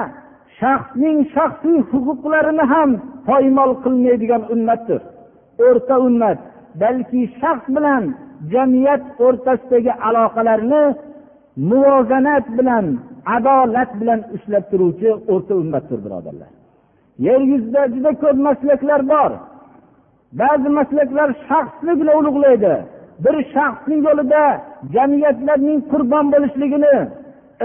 shaxsning 0.60 1.18
shaxsiy 1.34 1.78
huquqlarini 1.90 2.64
ham 2.72 2.90
poymol 3.28 3.72
qilmaydigan 3.84 4.42
ummatdir. 4.54 5.00
O'rta 5.66 5.94
ummat 6.06 6.38
balki 6.82 7.22
shaxs 7.40 7.66
bilan 7.76 8.04
jamiyat 8.52 9.02
o'rtasidagi 9.26 9.92
aloqalarni 10.08 10.84
muvozanat 11.70 12.46
bilan 12.58 12.86
adolat 13.36 13.90
bilan 14.00 14.20
ushlab 14.36 14.64
turuvchi 14.70 15.10
o'rta 15.32 15.54
ummatdir 15.62 15.98
birodarlar. 16.04 16.50
Yer 17.26 17.40
yuzida 17.52 17.82
juda 17.94 18.12
ko'p 18.22 18.36
maslaklar 18.48 19.00
bor. 19.12 19.30
Ba'zi 20.40 20.68
maslaklar 20.78 21.28
shaxsni 21.48 21.92
bilan 22.00 22.16
ulug'laydi. 22.20 22.74
Bir 23.24 23.36
shaxsning 23.54 24.00
yo'lida 24.08 24.42
jamiyatlarning 24.94 25.78
qurbon 25.92 26.26
bo'lishligini 26.34 26.96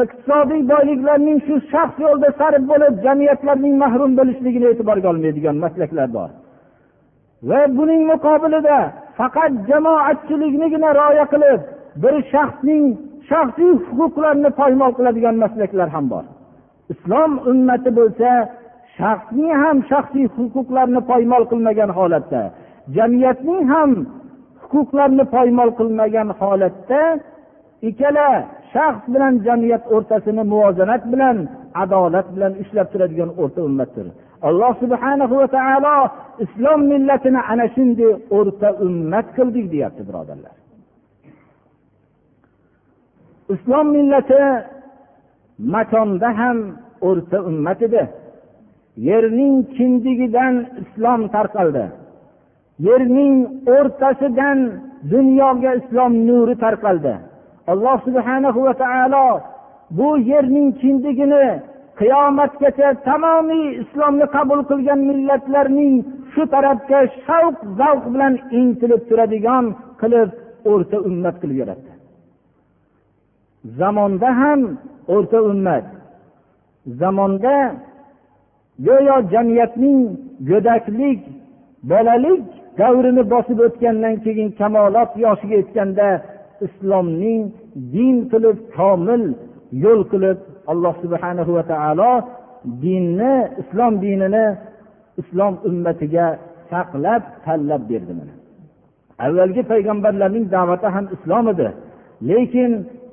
iqtisodiy 0.01 0.61
boyliklarning 0.71 1.37
shu 1.47 1.55
shaxs 1.71 1.97
yo'lida 2.05 2.29
sarf 2.39 2.63
bo'lib 2.71 2.93
jamiyatlarning 3.05 3.73
mahrum 3.83 4.11
bo'lishligini 4.19 4.67
e'tiborga 4.71 5.07
olmaydigan 5.13 5.55
maslaklar 5.65 6.07
bor. 6.17 6.29
Va 7.49 7.61
buning 7.77 8.01
muqobilida 8.11 8.79
faqat 9.19 9.51
jamoatchiliknigina 9.69 10.89
rioya 10.99 11.25
qilib 11.33 11.61
bir 12.03 12.15
shaxsning 12.33 12.83
shaxsiy 13.29 13.71
huquqlarini 13.97 14.49
poymol 14.59 14.91
qiladigan 14.97 15.35
maslaklar 15.43 15.87
ham 15.95 16.05
bor. 16.13 16.25
Islom 16.93 17.31
ummati 17.51 17.89
bo'lsa 17.99 18.29
shaxsning 18.99 19.53
ham 19.63 19.77
shaxsiy 19.91 20.27
huquqlarini 20.35 21.01
poymol 21.11 21.43
qilmagan 21.51 21.89
holatda 21.97 22.41
jamiyatning 22.95 23.63
ham 23.73 23.91
huquqlarini 24.71 25.25
poymol 25.35 25.69
qilmagan 25.79 26.29
holatda 26.39 27.01
ikkala 27.89 28.27
shaxs 28.73 29.03
bilan 29.13 29.33
jamiyat 29.47 29.83
o'rtasini 29.95 30.43
muvozanat 30.51 31.03
bilan 31.13 31.37
adolat 31.83 32.27
bilan 32.35 32.53
ushlab 32.61 32.87
turadigan 32.93 33.31
o'rta 33.41 33.61
ummatdir. 33.69 34.07
Alloh 34.47 34.73
subhana 34.83 35.25
va 35.31 35.47
taolo 35.57 35.97
islom 36.45 36.79
millatini 36.91 37.41
ana 37.51 37.65
shunday 37.75 38.11
o'rta 38.37 38.69
ummat 38.85 39.27
qildik 39.37 39.65
deyapti 39.73 40.01
birodarlar. 40.09 40.55
Islom 43.55 43.87
millati 43.95 44.41
makonda 45.75 46.29
ham 46.39 46.57
o'rta 47.09 47.37
ummat 47.49 47.79
edi. 47.87 48.03
Yerning 48.97 49.55
kindigidan 49.77 50.55
islom 50.81 51.21
tarqaldi. 51.35 51.85
Yerning 52.87 53.35
o'rtasidan 53.75 54.59
dunyoga 55.13 55.71
islom 55.79 56.13
nuri 56.27 56.55
tarqaldi. 56.63 57.13
Alloh 57.71 57.97
subhana 58.07 58.49
va 58.55 58.73
taolo 58.83 59.27
bu 59.97 60.09
yerning 60.31 60.69
kindigini 60.81 61.47
qiyomatgacha 61.99 62.89
tamomiy 63.07 63.65
islomni 63.81 64.25
qabul 64.35 64.59
qilgan 64.69 64.99
millatlarning 65.09 65.95
shu 66.33 66.43
tarafga 66.53 66.99
shavq 67.25 67.57
zavq 67.79 68.03
bilan 68.13 68.33
intilib 68.59 69.01
turadigan 69.09 69.65
qilib 70.01 70.29
o'rta 70.71 70.97
ummat 71.09 71.35
qilib 71.41 71.57
yaratdi 71.63 71.91
zamonda 73.79 74.29
ham 74.41 74.61
o'rta 75.15 75.39
ummat 75.51 75.85
zamonda 77.01 77.55
go'yo 78.85 79.15
jamiyatning 79.33 79.99
go'daklik 80.49 81.21
bolalik 81.91 82.43
davrini 82.79 83.23
bosib 83.33 83.59
o'tgandan 83.67 84.15
keyin 84.25 84.49
kamolot 84.59 85.11
yoshiga 85.25 85.55
yetganda 85.61 86.09
islomning 86.65 87.41
din 87.93 88.15
qilib 88.31 88.57
komil 88.77 89.23
yo'l 89.83 90.01
qilib 90.11 90.37
alloh 90.71 90.93
subhanahu 91.03 91.51
va 91.57 91.63
taolo 91.71 92.11
dinni 92.83 93.33
islom 93.61 93.93
dinini 94.03 94.45
islom 95.21 95.53
ummatiga 95.69 96.27
saqlab 96.71 97.23
tanlab 97.45 97.81
berdi 97.91 98.13
mana. 98.19 98.33
Avvalgi 99.25 99.61
payg'ambarlarning 99.71 100.45
da'vati 100.55 100.87
ham 100.95 101.05
islom 101.15 101.45
edi. 101.53 101.67
Lekin 102.29 102.71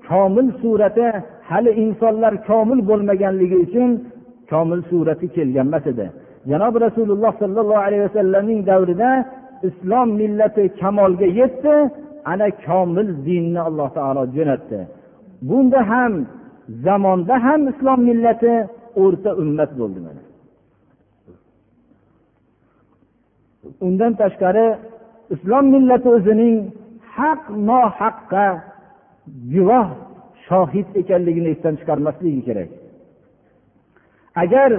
komil 0.09 0.47
surati 0.61 1.07
hali 1.51 1.71
insonlar 1.85 2.35
komil 2.49 2.81
bo'lmaganligi 2.91 3.57
uchun 3.67 3.91
komil 4.51 4.81
surati 4.91 5.27
kelgan 5.37 5.67
emas 5.71 5.87
edi. 5.93 6.07
Janobi 6.51 6.79
rasululloh 6.87 7.33
sollallohu 7.43 7.83
alayhi 7.87 8.05
vasallamning 8.09 8.61
davrida 8.71 9.11
islom 9.69 10.09
millati 10.21 10.65
kamolga 10.81 11.29
yetdi 11.41 11.75
ana 12.33 12.49
komil 12.67 13.09
dinni 13.27 13.61
alloh 13.69 13.89
taolo 13.97 14.23
jo'natdi. 14.37 14.81
Bunda 15.49 15.81
ham 15.93 16.13
zamonda 16.85 17.35
ham 17.47 17.61
islom 17.73 18.01
millati 18.09 18.53
o'rta 19.03 19.31
ummat 19.43 19.71
bo'ldi 19.81 20.01
mana. 20.07 20.23
Undan 23.87 24.13
tashqari 24.21 24.67
islom 25.35 25.65
millati 25.75 26.09
o'zining 26.17 26.57
haq 27.17 27.43
nohaqqa 27.69 28.47
guvoh 29.55 29.87
shohid 30.47 30.89
ekanligini 31.01 31.49
esdan 31.55 31.75
chiqarmasligi 31.81 32.43
kerak. 32.49 32.71
Agar 34.43 34.71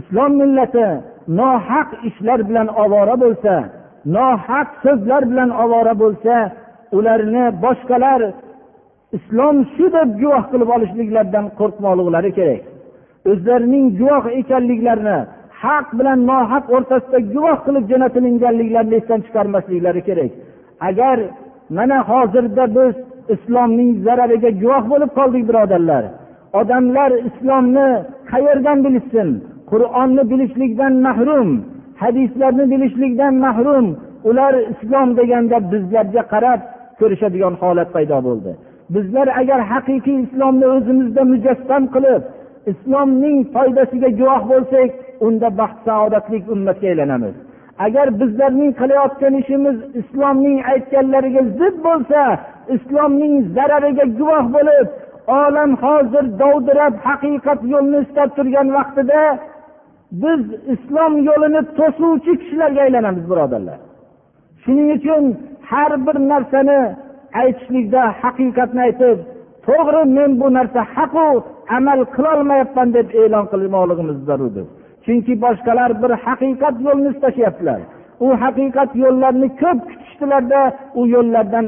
islom 0.00 0.32
millati 0.40 0.86
nohaq 1.40 1.88
ishlar 2.08 2.40
bilan 2.48 2.68
ovora 2.82 3.16
bo'lsa 3.24 3.54
nohaq 4.16 4.68
so'zlar 4.84 5.22
bilan 5.30 5.50
ovora 5.62 5.94
bo'lsa 6.02 6.34
ularni 6.98 7.44
boshqalar 7.64 8.20
islom 9.16 9.56
shu 9.74 9.86
deb 9.96 10.08
guvoh 10.20 10.44
qilib 10.52 10.68
olishliklaridan 10.76 11.46
qo'rqmoqliklari 11.58 12.30
kerak. 12.38 12.62
O'zlarining 13.30 13.86
guvoh 14.00 14.24
ekanliklarini 14.40 15.18
haq 15.62 15.86
bilan 15.98 16.18
nohaq 16.30 16.64
o'rtasida 16.76 17.18
guvoh 17.34 17.58
qilib 17.66 17.84
jo'natilinganliklarini 17.90 18.94
esdan 19.00 19.20
chiqarmasliklari 19.26 20.02
kerak. 20.08 20.32
Agar 20.88 21.16
mana 21.76 21.98
hozirda 22.10 22.64
biz 22.76 22.94
islomning 23.34 23.90
zarariga 24.06 24.50
guvoh 24.62 24.84
bo'lib 24.92 25.10
qoldik 25.18 25.44
birodarlar 25.48 26.04
odamlar 26.52 27.12
islomni 27.28 27.88
qayerdan 28.30 28.78
bilishsin? 28.84 29.28
Qur'onni 29.70 30.22
bilishlikdan 30.30 30.92
mahrum 31.06 31.48
hadislarni 32.02 32.64
bilishlikdan 32.72 33.34
mahrum 33.34 33.86
ular 34.28 34.54
islom 34.72 35.08
deganda 35.18 35.58
bizlarga 35.72 36.22
qarab 36.32 36.60
ko'rishadigan 37.00 37.54
holat 37.62 37.88
paydo 37.94 38.18
bo'ldi. 38.28 38.52
Bizlar 38.94 39.28
agar 39.40 39.60
haqiqiy 39.72 40.18
islomni 40.26 40.66
o'zimizda 40.76 41.22
mujassam 41.32 41.82
qilib 41.94 42.22
islomning 42.72 43.38
foydasiga 43.54 44.08
guvoh 44.20 44.42
bo'lsak 44.52 44.90
unda 45.26 45.48
baxt 45.60 45.78
saodatli 45.88 46.38
ummatga 46.54 46.86
aylanamiz. 46.92 47.34
Agar 47.86 48.06
bizlarning 48.20 48.72
qilayotgan 48.80 49.34
ishimiz 49.42 49.76
islomning 50.00 50.58
aytganlariga 50.72 51.42
zid 51.58 51.76
bo'lsa 51.86 52.20
islomning 52.76 53.34
zarariga 53.56 54.04
guvoh 54.18 54.44
bo'lib 54.56 54.88
olam 55.36 55.70
hozir 55.82 56.24
dovdirab 56.40 56.94
haqiqat 57.06 57.60
yo'lini 57.72 57.98
istab 58.06 58.28
turgan 58.36 58.68
vaqtida 58.78 59.20
biz 60.22 60.42
islom 60.74 61.12
yo'lini 61.28 61.62
to'suvchi 61.78 62.32
kishilarga 62.40 62.80
aylanamiz 62.86 63.24
birodarlar. 63.30 63.78
Shuning 64.62 64.88
uchun 64.98 65.22
har 65.70 65.92
bir 66.06 66.16
narsani 66.32 66.80
aytishlikda 67.42 68.02
haqiqatni 68.22 68.80
aytib 68.88 69.18
to'g'ri 69.66 70.02
men 70.16 70.30
bu 70.40 70.46
narsa 70.58 70.80
haqu 70.94 71.28
amal 71.76 72.00
qilolmayapman 72.16 72.88
deb 72.96 73.08
e'lon 73.22 73.44
qilmoqligimiz 73.52 74.18
zarurdir. 74.28 74.66
Chunki 75.04 75.32
boshqalar 75.44 75.90
bir 76.02 76.12
haqiqat 76.26 76.76
yo'lini 76.86 77.10
istashyaptilar. 77.14 77.80
U 78.26 78.28
haqiqat 78.42 78.90
yo'llarini 79.04 79.48
ko'p 79.62 79.78
kutishdilarda 79.90 80.60
u 81.00 81.02
yo'llardan 81.14 81.66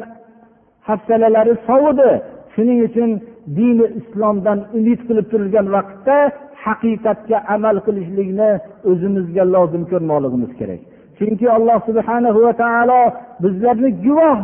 hafsalalari 0.88 1.54
sovidi 1.68 2.10
shuning 2.54 2.80
uchun 2.88 3.10
dini 3.56 3.86
islomdan 4.00 4.58
umid 4.78 5.00
qilib 5.08 5.26
turilgan 5.32 5.66
vaqtda 5.76 6.16
haqiqatga 6.64 7.38
amal 7.54 7.76
qilishlikni 7.86 8.50
o'zimizga 8.90 9.44
lozim 9.54 9.82
ko'rmoqligimiz 9.92 10.52
kerak. 10.60 10.80
Chunki 11.18 11.46
alloh 11.56 11.78
subhana 11.88 12.30
va 12.44 12.52
taolo 12.62 13.00
bizlarni 13.42 13.90
guvoh 14.06 14.38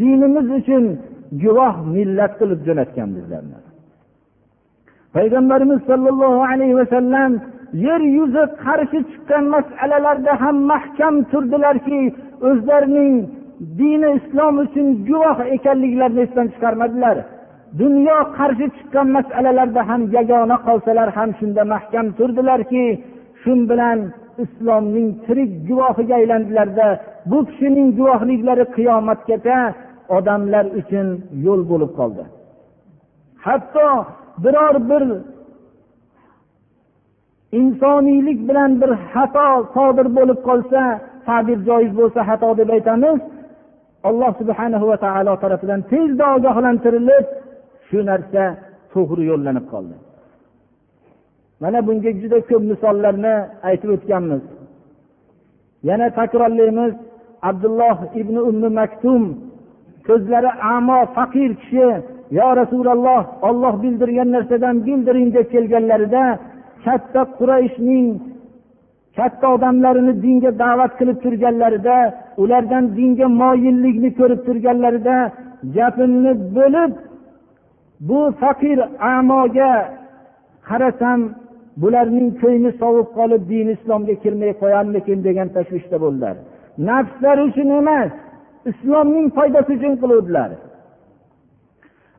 dinimiz 0.00 0.46
uchun 0.58 0.84
guvoh 1.42 1.74
millat 1.96 2.32
qilib 2.40 2.60
jo'natgan 2.66 3.08
bizlarni. 3.16 3.58
Payg'ambarimiz 5.16 5.80
sollallohu 5.90 6.40
alayhi 6.52 6.76
vasallam 6.80 7.32
yer 7.86 8.00
yuzi 8.16 8.44
qarshi 8.64 8.98
chiqqan 9.10 9.44
masalalarda 9.54 10.32
ham 10.42 10.56
mahkam 10.72 11.14
turdilarki 11.30 12.00
o'zlarining 12.48 13.14
dini 13.78 14.08
islom 14.18 14.54
uchun 14.64 14.86
guvoh 15.08 15.38
ekanliklarini 15.56 16.20
esdan 16.26 16.46
chiqarmadilar. 16.54 17.16
Dunyo 17.80 18.18
qarshi 18.38 18.66
chiqqan 18.76 19.08
masalalarda 19.16 19.82
ham 19.90 20.02
yagona 20.16 20.56
qolsalar 20.66 21.08
ham 21.16 21.30
shunda 21.38 21.62
mahkam 21.74 22.06
turdilarki 22.18 22.84
shu 23.42 23.52
bilan 23.70 23.98
islomning 24.44 25.08
tirik 25.24 25.50
guvohiga 25.68 26.14
aylandilarda 26.20 26.86
bu 27.30 27.38
kishining 27.48 27.88
guvohliklari 27.98 28.64
qiyomatgacha 28.76 29.58
odamlar 30.16 30.64
uchun 30.80 31.06
yo'l 31.46 31.60
bo'lib 31.70 31.90
qoldi. 31.98 32.24
Hatto 33.44 33.88
biror 34.44 34.76
bir 34.90 35.02
insoniylik 37.60 38.38
bilan 38.48 38.70
bir 38.80 38.90
xato 39.12 39.48
sodir 39.74 40.06
bo'lib 40.16 40.38
qolsa 40.48 40.80
ta'bir 41.28 41.58
joiz 41.68 41.92
bo'lsa 42.00 42.20
xato 42.28 42.48
deb 42.60 42.68
aytamiz 42.76 43.18
alloh 44.08 44.32
subhanahu 44.40 44.84
va 44.90 44.96
taolo 45.04 45.34
tarafidan 45.42 45.80
tezda 45.92 46.26
ogohlantirilib 46.36 47.26
shu 47.94 48.00
narsa 48.10 48.42
to'g'ri 48.92 49.22
yo'llanib 49.30 49.66
qoldi. 49.72 49.96
Mana 51.62 51.78
bunga 51.86 52.10
juda 52.20 52.38
ko'p 52.48 52.62
misollarni 52.70 53.34
aytib 53.68 53.90
o'tganmiz. 53.96 54.42
Yana 55.88 56.06
takrorlaymiz 56.18 56.94
abdulloh 57.48 57.96
ibn 58.20 58.36
ummi 58.50 58.68
maktum 58.80 59.22
ko'zlari 60.06 60.50
amo 60.74 60.98
faqir 61.16 61.50
kishi 61.60 61.88
yo 62.38 62.48
rasululloh 62.60 63.22
olloh 63.48 63.74
bildirgan 63.82 64.28
narsadan 64.36 64.76
bildiring 64.86 65.28
deb 65.36 65.46
kelganlarida 65.54 66.24
katta 66.84 67.22
qurayshning 67.38 68.06
katta 69.18 69.46
odamlarini 69.56 70.14
dinga 70.24 70.50
da'vat 70.62 70.92
qilib 70.98 71.18
turganlarida 71.24 71.96
ulardan 72.42 72.84
dinga 72.98 73.26
moyillikni 73.40 74.10
ko'rib 74.18 74.40
turganlarida 74.46 75.16
gapimni 75.76 76.32
bo'lib 76.56 76.92
bu 78.00 78.32
faqir 78.40 78.78
amoga 79.00 79.72
qarasam 80.68 81.20
bularning 81.82 82.28
ko'ngli 82.40 82.70
sovib 82.80 83.08
qolib 83.18 83.42
din 83.52 83.68
islomga 83.76 84.14
kirmay 84.22 84.52
qo'yarmikin 84.62 85.18
degan 85.26 85.48
tashvishda 85.56 85.96
bo'ldilar. 86.04 86.34
Nafslari 86.88 87.42
uchun 87.48 87.68
emas 87.80 88.10
islomning 88.70 89.26
foydasi 89.36 89.70
uchun 89.78 89.94
qiluvdilar. 90.02 90.50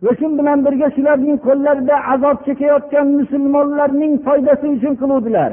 Va 0.03 0.11
shu 0.19 0.27
bilan 0.39 0.59
birga 0.65 0.87
shularning 0.95 1.37
qo'llarida 1.47 1.95
azob 2.13 2.37
chekayotgan 2.47 3.07
musulmonlarning 3.19 4.13
foydasi 4.27 4.65
uchun 4.75 4.93
qiluvdilar. 5.01 5.51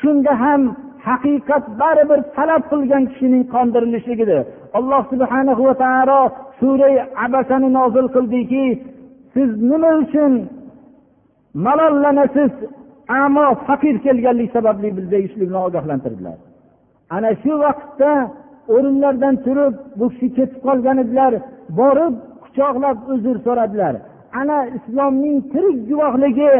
Shunda 0.00 0.32
ham 0.42 0.62
haqiqat 1.08 1.64
baribir 1.80 2.20
talab 2.36 2.62
qilgan 2.72 3.04
kishining 3.10 3.44
qondirilishligidir 3.54 4.40
alloh 4.78 5.02
subhana 5.12 5.52
va 5.66 5.74
taolo 5.84 6.20
suray 6.60 6.94
abasani 7.24 7.68
nozil 7.78 8.06
qildiki 8.14 8.64
siz 9.34 9.50
nima 9.70 9.90
uchun 10.02 10.32
malollanasiz 11.66 12.52
amo 13.22 13.46
faqir 13.66 13.94
kelganlik 14.04 14.48
sababli 14.56 14.88
bizga 14.98 15.18
bilan 15.40 15.62
ogohlantirdilar? 15.68 16.38
Ana 17.16 17.30
shu 17.42 17.52
vaqtda 17.64 18.12
o'rinlaridan 18.74 19.34
turib 19.44 19.74
bu 19.98 20.06
kishi 20.12 20.28
ketib 20.36 20.60
qolgan 20.66 20.96
edilar 21.04 21.32
borib 21.80 22.14
quchoqlab 22.42 22.98
uzr 23.14 23.36
so'radilar. 23.46 23.94
Ana 24.40 24.58
islomning 24.76 25.36
tirik 25.52 25.78
guvohligi 25.90 26.52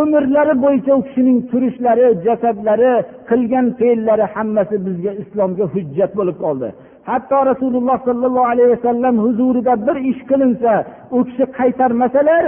umrlari 0.00 0.54
bo'yicha 0.64 0.92
u 0.98 1.02
kishining 1.06 1.38
turishlari 1.50 2.06
jasadlari 2.26 2.92
qilgan 3.30 3.66
fe'llari 3.78 4.26
hammasi 4.34 4.76
bizga 4.86 5.12
islomga 5.22 5.64
hujjat 5.74 6.10
bo'lib 6.18 6.36
qoldi. 6.44 6.68
Hatto 7.08 7.38
rasululloh 7.50 7.98
sollallohu 8.08 8.50
alayhi 8.52 8.70
vasallam 8.76 9.14
huzurida 9.24 9.74
bir 9.86 9.96
ish 10.10 10.22
qilinsa 10.30 10.72
u 11.16 11.18
kishi 11.28 11.44
qaytarmasalar 11.58 12.44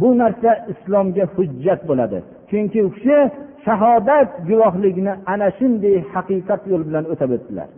bu 0.00 0.08
narsa 0.20 0.50
islomga 0.72 1.24
hujjat 1.34 1.80
bo'ladi. 1.88 2.18
Chunki 2.50 2.78
u 2.86 2.90
kishi 2.96 3.18
shahodat 3.64 4.30
guvohligini 4.48 5.12
ana 5.32 5.48
shunday 5.58 5.96
haqiqat 6.12 6.62
yo'l 6.70 6.82
bilan 6.88 7.04
o'tab 7.12 7.30
o'tdilar. 7.36 7.68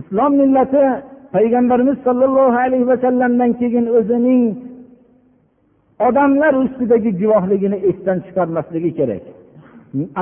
Islom 0.00 0.32
millati 0.42 0.84
payg'ambarimiz 1.34 1.98
sollallohu 2.06 2.56
alayhi 2.64 2.86
vasallamdan 2.92 3.50
keyin 3.60 3.86
o'zining 3.98 4.42
odamlar 6.08 6.54
ustidagi 6.64 7.10
guvohligini 7.22 7.78
esdan 7.90 8.18
chiqarmasligi 8.26 8.90
kerak. 8.98 9.24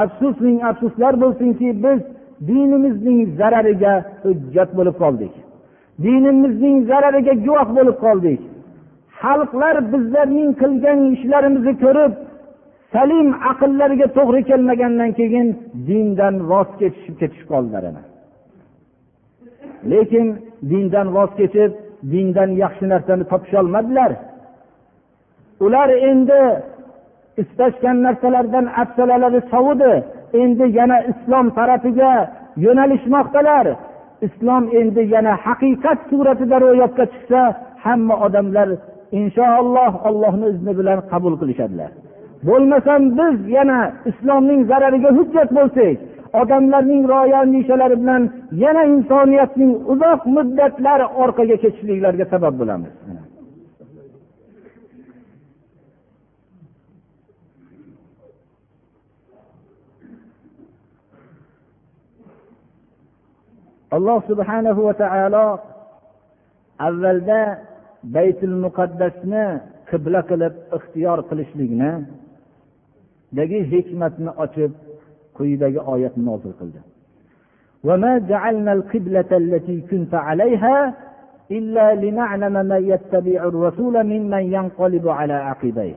Afsus 0.03 0.37
ming 0.47 0.59
afsuslar 0.71 1.15
bo'lsinki 1.23 1.69
biz 1.85 2.01
dinimizning 2.49 3.21
zarariga 3.39 3.95
hujjat 4.25 4.71
bo'lib 4.79 4.97
qoldik. 5.03 5.35
Dinimizning 6.05 6.77
zarariga 6.91 7.35
guvoh 7.47 7.69
bo'lib 7.79 7.97
qoldik. 8.05 8.41
Xalqlar 9.21 9.77
bizlarning 9.93 10.51
qilgan 10.63 10.99
ishlarimizni 11.17 11.75
ko'rib 11.85 12.13
salim 12.95 13.29
aqllariga 13.51 14.09
to'g'ri 14.19 14.41
kelmagandan 14.51 15.11
keyin 15.19 15.49
dindan 15.89 16.35
voz 16.51 16.69
kechishib 16.81 17.15
ketishib 17.21 17.49
qoldilar. 17.53 17.85
Lekin 19.91 20.27
dindan 20.71 21.09
voz 21.17 21.31
kechib 21.41 21.73
dindan 22.13 22.51
yaxshi 22.63 22.85
narsani 22.93 23.25
topisholmadilar 23.33 24.13
ular 25.65 25.89
endi 26.11 26.41
istashgan 27.43 27.97
narsalardan 28.07 28.67
afsalalari 28.83 29.41
sovidi 29.53 29.93
endi 30.43 30.65
yana 30.79 30.99
islom 31.13 31.47
tarafiga 31.59 32.13
yo'nalishmoqdalar. 32.65 33.67
Islom 34.27 34.65
endi 34.81 35.03
yana 35.15 35.33
haqiqat 35.45 35.99
suratida 36.11 36.57
ro'yobga 36.65 37.05
chiqsa 37.13 37.41
hamma 37.85 38.15
odamlar 38.27 38.69
inshaalloh 39.21 39.93
ollohni 40.09 40.47
izni 40.55 40.73
bilan 40.79 40.99
qabul 41.13 41.35
qilishadilar. 41.41 41.91
Bo'lmasam 42.49 43.03
biz 43.19 43.37
yana 43.57 43.79
islomning 44.11 44.61
zarariga 44.71 45.11
hujjat 45.19 45.49
bo'lsak 45.59 45.97
odamlarning 46.41 47.03
rioya 47.13 47.39
andishalari 47.45 47.97
bilan 48.03 48.23
yana 48.65 48.83
insoniyatning 48.95 49.73
uzoq 49.93 50.21
muddatlar 50.37 51.01
orqaga 51.23 51.57
ketishliklariga 51.63 52.27
sabab 52.33 52.55
bo'lamiz. 52.61 52.93
alloh 63.96 64.20
subhanahu 64.30 64.80
va 64.88 64.94
taolo 65.04 65.46
avvalda 66.88 67.42
baytul 68.16 68.56
muqaddasni 68.66 69.46
qibla 69.90 70.20
qilib 70.30 70.54
ixtiyor 70.78 71.20
qilishlikni 71.30 71.92
dagi 73.38 73.60
hikmatni 73.72 74.32
ochib 74.44 74.72
quyidagi 75.38 75.80
oyatni 75.94 76.24
nozil 76.30 76.54
qildi 76.62 76.82
وما 77.88 78.14
جعلنا 78.32 78.72
القبلة 78.74 79.32
التي 79.44 79.78
كنت 79.92 80.14
عليها 80.28 80.78
إلا 81.58 81.96
لنعلم 82.04 82.56
من 82.72 82.82
يتبع 82.94 83.40
الرسول 83.52 83.96
ممن 84.04 84.44
ينقلب 84.58 85.06
على 85.20 85.34
عقبيه 85.34 85.96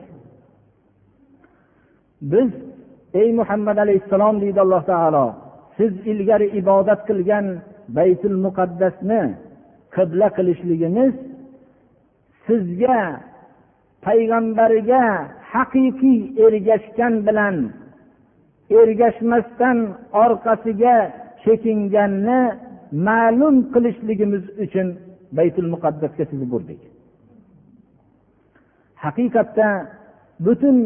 biz 2.31 2.49
ey 3.13 3.33
muhammad 3.39 3.77
alayhissalom 3.77 4.35
deydi 4.41 4.59
alloh 4.65 4.81
taolo 4.91 5.25
siz 5.77 5.93
ilgari 6.11 6.47
ibodat 6.59 6.99
qilgan 7.09 7.45
baytul 7.96 8.36
muqaddasni 8.46 9.22
qibla 9.94 10.28
qilishligimiz 10.36 11.14
sizga 12.46 13.00
payg'ambariga 14.06 15.04
haqiqiy 15.52 16.20
ergashgan 16.46 17.14
bilan 17.26 17.56
ergashmasdan 18.80 19.78
orqasiga 20.24 20.96
chekinganni 21.44 22.40
ma'lum 23.08 23.56
qilishligimiz 23.72 24.44
uchun 24.64 24.88
baytul 25.38 25.68
muqaddasga 25.74 26.24
sizni 26.30 26.46
burdik. 26.52 26.80
Haqiqatda 29.04 29.68
butun 30.46 30.78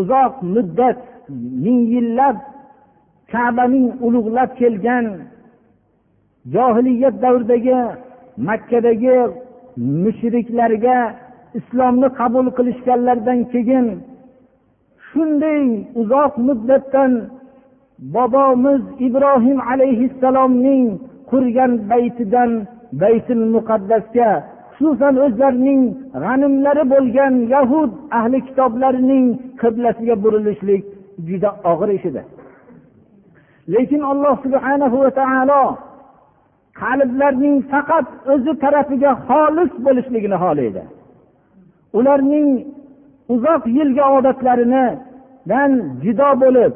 uzoq 0.00 0.34
muddat 0.54 1.00
ming 1.64 1.80
yillab 1.94 2.36
kabaning 3.32 3.86
ulug'lab 4.06 4.50
kelgan 4.60 5.06
johiliyat 6.54 7.22
davridagi 7.22 7.76
makkadagi 8.36 9.16
mushriklarga 9.76 10.98
islomni 11.58 12.08
qabul 12.20 12.46
qilishganlaridan 12.56 13.40
keyin 13.52 13.86
shunday 15.08 15.62
uzoq 16.00 16.32
muddatdan 16.48 17.12
bobomiz 18.14 18.82
ibrohim 19.06 19.58
alayhissalomning 19.72 20.84
qurgan 21.30 21.72
baytidan 21.90 22.50
baytul 23.02 23.44
muqaddasga 23.54 24.30
xususan 24.76 25.14
o'zlarining 25.26 25.82
g'animlari 26.22 26.84
bo'lgan 26.92 27.34
yahud 27.54 27.90
ahli 28.18 28.38
kitoblarining 28.46 29.26
qiblasiga 29.60 30.14
burilishlik 30.22 30.84
juda 31.28 31.50
og'ir 31.70 31.90
ish 31.96 32.06
edi. 32.10 32.22
Lekin 33.72 34.02
alloh 34.12 34.34
subhanahu 34.44 34.96
va 35.04 35.10
taolo 35.20 35.62
qalblarning 36.82 37.56
faqat 37.72 38.06
o'zi 38.32 38.52
tarafiga 38.62 39.10
xolis 39.28 39.70
bo'lishligini 39.84 40.36
xohlaydi. 40.42 40.82
Ularning 41.98 42.48
uzoq 43.34 43.62
yilgi 43.76 44.04
odatlarinidan 44.16 45.70
judo 46.04 46.30
bo'lib 46.42 46.72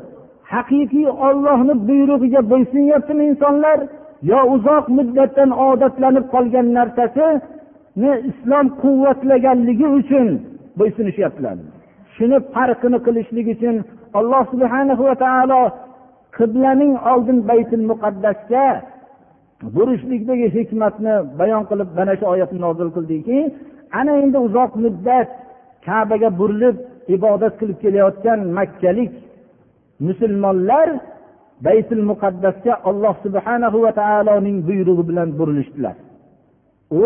haqiqiy 0.53 1.09
ollohni 1.29 1.75
buyrug'iga 1.88 2.40
bo'ysunyaptimi 2.53 3.23
insonlar 3.31 3.79
yo 4.31 4.40
uzoq 4.55 4.85
muddatdan 4.99 5.51
odatlanib 5.69 6.25
qolgan 6.35 6.67
narsasini 6.79 8.12
islom 8.31 8.67
quvvatlaganligi 8.83 9.88
uchun 9.99 10.29
bo'ysunishyaptilar. 10.79 11.57
Shuni 12.14 12.38
farqini 12.55 12.99
qilishlik 13.07 13.47
uchun 13.55 13.77
alloh 14.19 14.43
subhana 14.53 14.95
va 15.09 15.14
taolo 15.25 15.62
qiblaning 16.37 16.93
oldin 17.12 17.38
baytul 17.51 17.85
muqaddasga 17.90 18.67
burishlikdagi 19.77 20.46
hikmatni 20.57 21.14
bayon 21.40 21.62
qilib 21.70 21.88
mana 21.98 22.12
shu 22.18 22.24
oyatni 22.35 22.59
nozil 22.66 22.88
qildiki 22.96 23.38
ana 24.00 24.12
endi 24.22 24.38
uzoq 24.46 24.72
muddat 24.85 25.29
kabaga 25.87 26.29
burilib 26.40 26.77
ibodat 27.16 27.55
qilib 27.61 27.79
kelayotgan 27.85 28.40
makkalik 28.59 29.12
musulmonlar 30.07 30.88
baytul 31.66 32.03
muqaddasga 32.11 32.74
alloh 32.90 33.14
subhanahu 33.24 33.77
va 33.85 33.92
taoloning 34.00 34.59
buyrug'i 34.68 35.05
bilan 35.11 35.29
burilishdilar. 35.38 35.96
U 37.03 37.05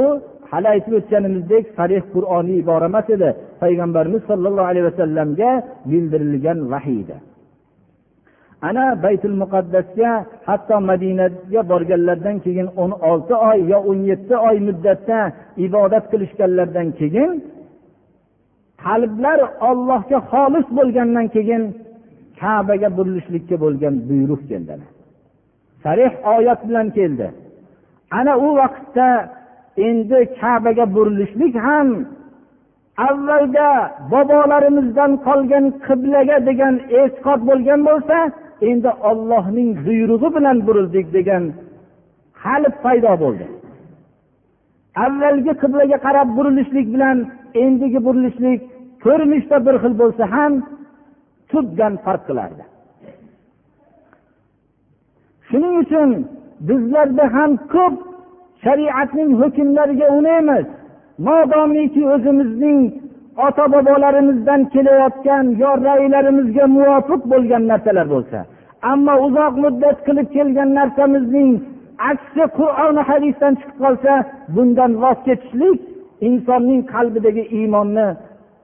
hali 0.51 0.69
aytib 0.75 0.93
o'tganimizdek 1.01 1.65
sarih 1.77 2.03
qur'oniy 2.15 2.59
ibora 2.63 2.87
emas 2.91 3.07
edi. 3.17 3.31
Payg'ambarimiz 3.63 4.23
sollallohu 4.31 4.69
alayhi 4.71 4.87
vasallamga 4.91 5.51
bildirilgan 5.91 6.59
vahiydi 6.73 7.17
ana 8.69 8.85
baytul 9.05 9.37
muqaddasga 9.43 10.11
hatto 10.49 10.77
madinaga 10.91 11.61
borganlaridan 11.71 12.37
keyin 12.45 12.69
o'n 12.83 12.93
olti 13.11 13.35
oy 13.51 13.59
yo 13.73 13.79
o'n 13.91 14.01
yetti 14.11 14.35
oy 14.49 14.57
muddatda 14.69 15.19
ibodat 15.67 16.05
qilishganlaridan 16.13 16.89
keyin 17.01 17.31
qalblar 18.85 19.41
ollohga 19.69 20.19
xolis 20.31 20.67
bo'lgandan 20.79 21.27
keyin 21.37 21.63
kabaga 22.41 22.89
burilishlikka 22.97 23.57
bo'lgan 23.65 23.95
buyruq 24.09 24.43
keldi 24.51 24.75
sarih 25.83 26.13
oyat 26.37 26.69
bilan 26.69 26.91
keldi. 26.91 27.31
Ana 28.11 28.39
u 28.39 28.57
vaqtda 28.57 29.09
endi 29.77 30.19
kabaga 30.41 30.95
burilishlik 30.95 31.55
ham 31.67 31.89
avvalda 33.09 33.69
bobolarimizdan 34.13 35.13
qolgan 35.27 35.65
qiblaga 35.87 36.37
degan 36.49 36.75
e'tiqod 37.01 37.41
bo'lgan 37.49 37.81
bo'lsa 37.89 38.17
endi 38.71 38.91
ollohning 39.11 39.71
buyrug'i 39.87 40.29
bilan 40.37 40.57
burildik 40.67 41.07
degan 41.17 41.45
qalb 42.43 42.75
paydo 42.85 43.13
bo'ldi. 43.23 43.47
Avvalgi 45.05 45.53
qiblaga 45.63 45.99
qarab 46.07 46.29
burilishlik 46.37 46.87
bilan 46.95 47.19
endigi 47.65 48.01
burilishlik 48.07 48.61
ko'rinishda 49.05 49.57
bir 49.67 49.75
xil 49.83 49.95
bo'lsa 50.01 50.25
ham 50.35 50.53
tubdan 51.51 51.95
farq 52.05 52.23
qilardi. 52.29 52.65
Shuning 55.49 55.75
uchun 55.83 56.11
bizlarda 56.69 57.25
ham 57.37 57.51
ko'p 57.75 57.95
shariatning 58.65 59.31
hukmlariga 59.41 60.07
unaymiz. 60.19 60.67
Modomiki 61.27 62.03
o'zimizning 62.15 62.81
ota 63.47 63.65
bobolarimizdan 63.75 64.61
kelayotgan 64.75 65.45
yo 65.63 65.71
ra'ylarimizga 65.87 66.65
muvofiq 66.77 67.23
bo'lgan 67.33 67.63
narsalar 67.71 68.07
bo'lsa 68.15 68.39
ammo 68.93 69.15
uzoq 69.27 69.55
muddat 69.65 69.99
qilib 70.07 70.29
kelgan 70.37 70.71
narsamizning 70.79 71.51
aksi 72.11 72.45
qur'oni 72.59 73.03
hadisdan 73.11 73.53
chiqib 73.61 73.79
qolsa 73.85 74.13
bundan 74.55 74.93
voz 75.03 75.19
kechishlik 75.27 75.79
insonning 76.29 76.81
qalbidagi 76.95 77.45
iymonni 77.59 78.07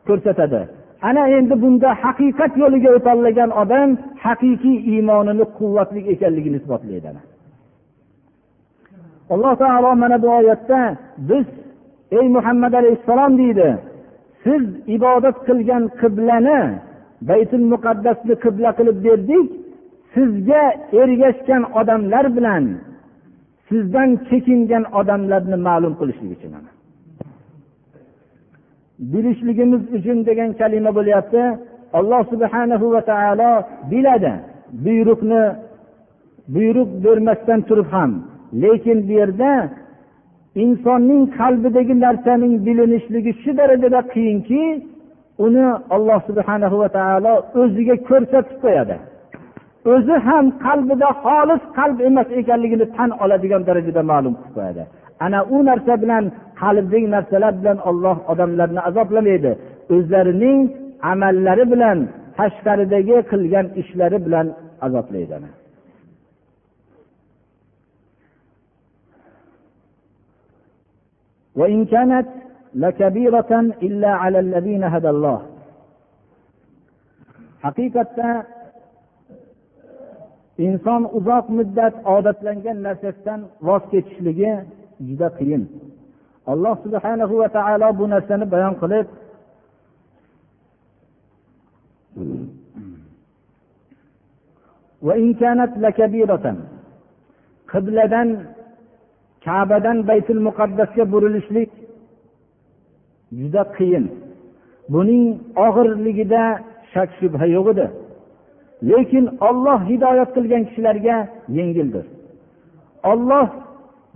ko'rsatadi. 0.08 0.62
Ana 1.08 1.22
endi 1.36 1.54
bunda 1.62 1.90
haqiqat 2.04 2.52
yo'liga 2.62 2.90
o'tolmagan 2.96 3.50
odam 3.62 3.88
haqiqiy 4.24 4.76
iymonini 4.92 5.44
quvvatli 5.58 6.00
ekanligini 6.12 6.56
isbotlaydi 6.60 7.10
alloh 9.34 9.54
taolo 9.62 9.90
mana 10.02 10.16
bu 10.22 10.28
oyatda 10.38 10.80
biz 11.28 11.46
ey 12.18 12.26
muhammad 12.36 12.72
alayhissalom 12.80 13.32
deydi. 13.38 13.68
Siz 14.44 14.64
ibodat 14.96 15.36
qilgan 15.46 15.84
qiblani 16.00 16.60
baytul 17.28 17.64
muqaddasni 17.72 18.34
qibla 18.44 18.70
qilib 18.78 18.98
berdik 19.06 19.48
sizga 20.14 20.62
ergashgan 21.02 21.62
odamlar 21.80 22.26
bilan 22.36 22.64
sizdan 23.68 24.10
chekingan 24.28 24.84
odamlarni 25.00 25.56
ma'lum 25.68 25.92
qilishlik 26.00 26.30
uchun 26.36 26.52
bilishligimiz 29.12 29.82
uchun 29.96 30.18
degan 30.28 30.50
kalima 30.60 30.90
bo'lyapti. 30.98 31.42
Alloh 31.98 32.22
subhanahu 32.32 32.86
va 32.94 33.00
taolo 33.10 33.52
biladi 33.90 34.32
buyruqni 34.84 35.42
buyruq 36.54 36.90
bermasdan 37.04 37.60
turib 37.68 37.88
ham 37.94 38.10
lekin 38.62 38.98
bu 39.08 39.12
yerda 39.20 39.50
insonning 40.62 41.22
qalbidagi 41.38 41.94
narsaning 42.04 42.54
bilinishligi 42.66 43.32
shu 43.42 43.50
darajada 43.60 44.00
qiyinki 44.12 44.62
uni 45.46 45.66
alloh 45.96 46.18
subhanahu 46.28 46.76
va 46.82 46.88
taolo 46.98 47.32
o'ziga 47.60 47.96
ko'rsatib 48.08 48.56
qo'yadi. 48.64 48.96
O'zi 49.92 50.14
ham 50.26 50.44
qalbida 50.66 51.08
xolis 51.24 51.62
qalb 51.78 51.98
emas 52.08 52.28
ekanligini 52.40 52.86
tan 52.96 53.10
oladigan 53.22 53.62
darajada 53.68 54.02
ma'lum 54.10 54.34
qilib 54.40 54.54
qo'yadi. 54.58 54.82
Ana 55.24 55.40
u 55.54 55.58
narsa 55.68 55.94
bilan 56.02 56.24
qalbdagi 56.62 57.06
narsalar 57.16 57.52
bilan 57.60 57.78
olloh 57.88 58.16
odamlarni 58.32 58.80
azoblamaydi. 58.88 59.52
O'zlarining 59.94 60.58
amallari 61.12 61.64
bilan 61.72 61.98
tashqaridagi 62.38 63.16
qilgan 63.30 63.66
ishlari 63.80 64.18
bilan 64.26 64.46
azoblaydi 64.86 65.36
وإن 71.55 71.85
كانت 71.85 72.27
لكبيرة 72.75 73.51
إلا 73.83 74.09
على 74.09 74.39
الذين 74.39 74.83
هدى 74.83 75.09
الله 75.09 75.39
haqiqatda 77.63 78.29
inson 80.65 81.01
uzoq 81.17 81.45
muddat 81.57 81.93
odatlangan 82.15 82.77
narsasidan 82.87 83.41
voz 83.67 83.83
kechishligi 83.91 84.51
juda 85.07 85.27
qiyin 85.37 85.63
alloh 86.51 86.75
subhanahu 86.85 87.33
va 87.41 87.47
taolo 87.57 87.87
bu 87.99 88.05
narsani 88.13 88.45
bayon 88.53 88.75
qilib 88.81 89.07
qibladan 97.71 98.29
kabadan 99.44 99.98
baytul 100.08 100.40
muqaddasga 100.48 101.04
burilishlik 101.12 101.70
juda 103.38 103.62
qiyin. 103.76 104.06
Buning 104.92 105.24
og'irligida 105.66 106.42
shak 106.92 107.08
shubha 107.18 107.46
yo'q 107.56 107.66
edi. 107.72 107.86
Lekin 108.90 109.24
olloh 109.48 109.78
hidoyat 109.90 110.30
qilgan 110.36 110.62
kishilarga 110.68 111.16
yengildir. 111.58 112.06
Olloh 113.10 113.48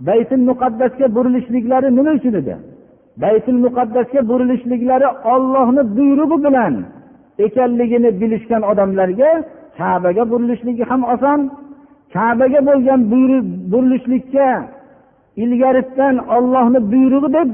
baytul 0.07 0.43
muqaddasga 0.49 1.07
burilishliklari 1.15 1.89
nima 1.97 2.11
uchun 2.19 2.33
edi? 2.41 2.55
Baytul 3.23 3.59
muqaddasga 3.65 4.21
burilishliklari 4.31 5.07
ollohni 5.33 5.83
buyrug'i 5.97 6.37
bilan 6.45 6.73
ekanligini 7.45 8.09
bilishgan 8.21 8.63
odamlarga 8.71 9.31
kabaga 9.77 10.23
burilishligi 10.31 10.83
ham 10.89 11.01
oson 11.13 11.39
kabaga 12.13 12.59
bo'lgan 12.69 13.01
burilishlikka 13.71 14.47
ilgaridan 15.43 16.15
ollohni 16.35 16.79
buyrug'i 16.91 17.29
deb 17.37 17.49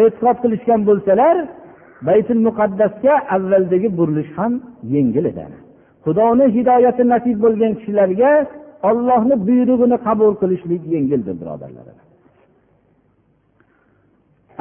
e'tiqod 0.00 0.36
qilishgan 0.42 0.80
bo'lsalar 0.88 1.36
baytul 2.08 2.40
muqaddasga 2.48 3.14
avvaldagi 3.34 3.88
burilish 3.98 4.30
ham 4.38 4.52
yengil 4.94 5.24
edi. 5.32 5.44
Xudoni 6.04 6.46
hidoyati 6.56 7.02
nasib 7.12 7.36
bo'lgan 7.44 7.72
kishilarga 7.78 8.32
ollohni 8.88 9.34
buyrug'ini 9.48 9.96
qabul 10.06 10.32
qilishlik 10.40 10.82
yengildir 10.94 11.34
birodarlar. 11.40 11.86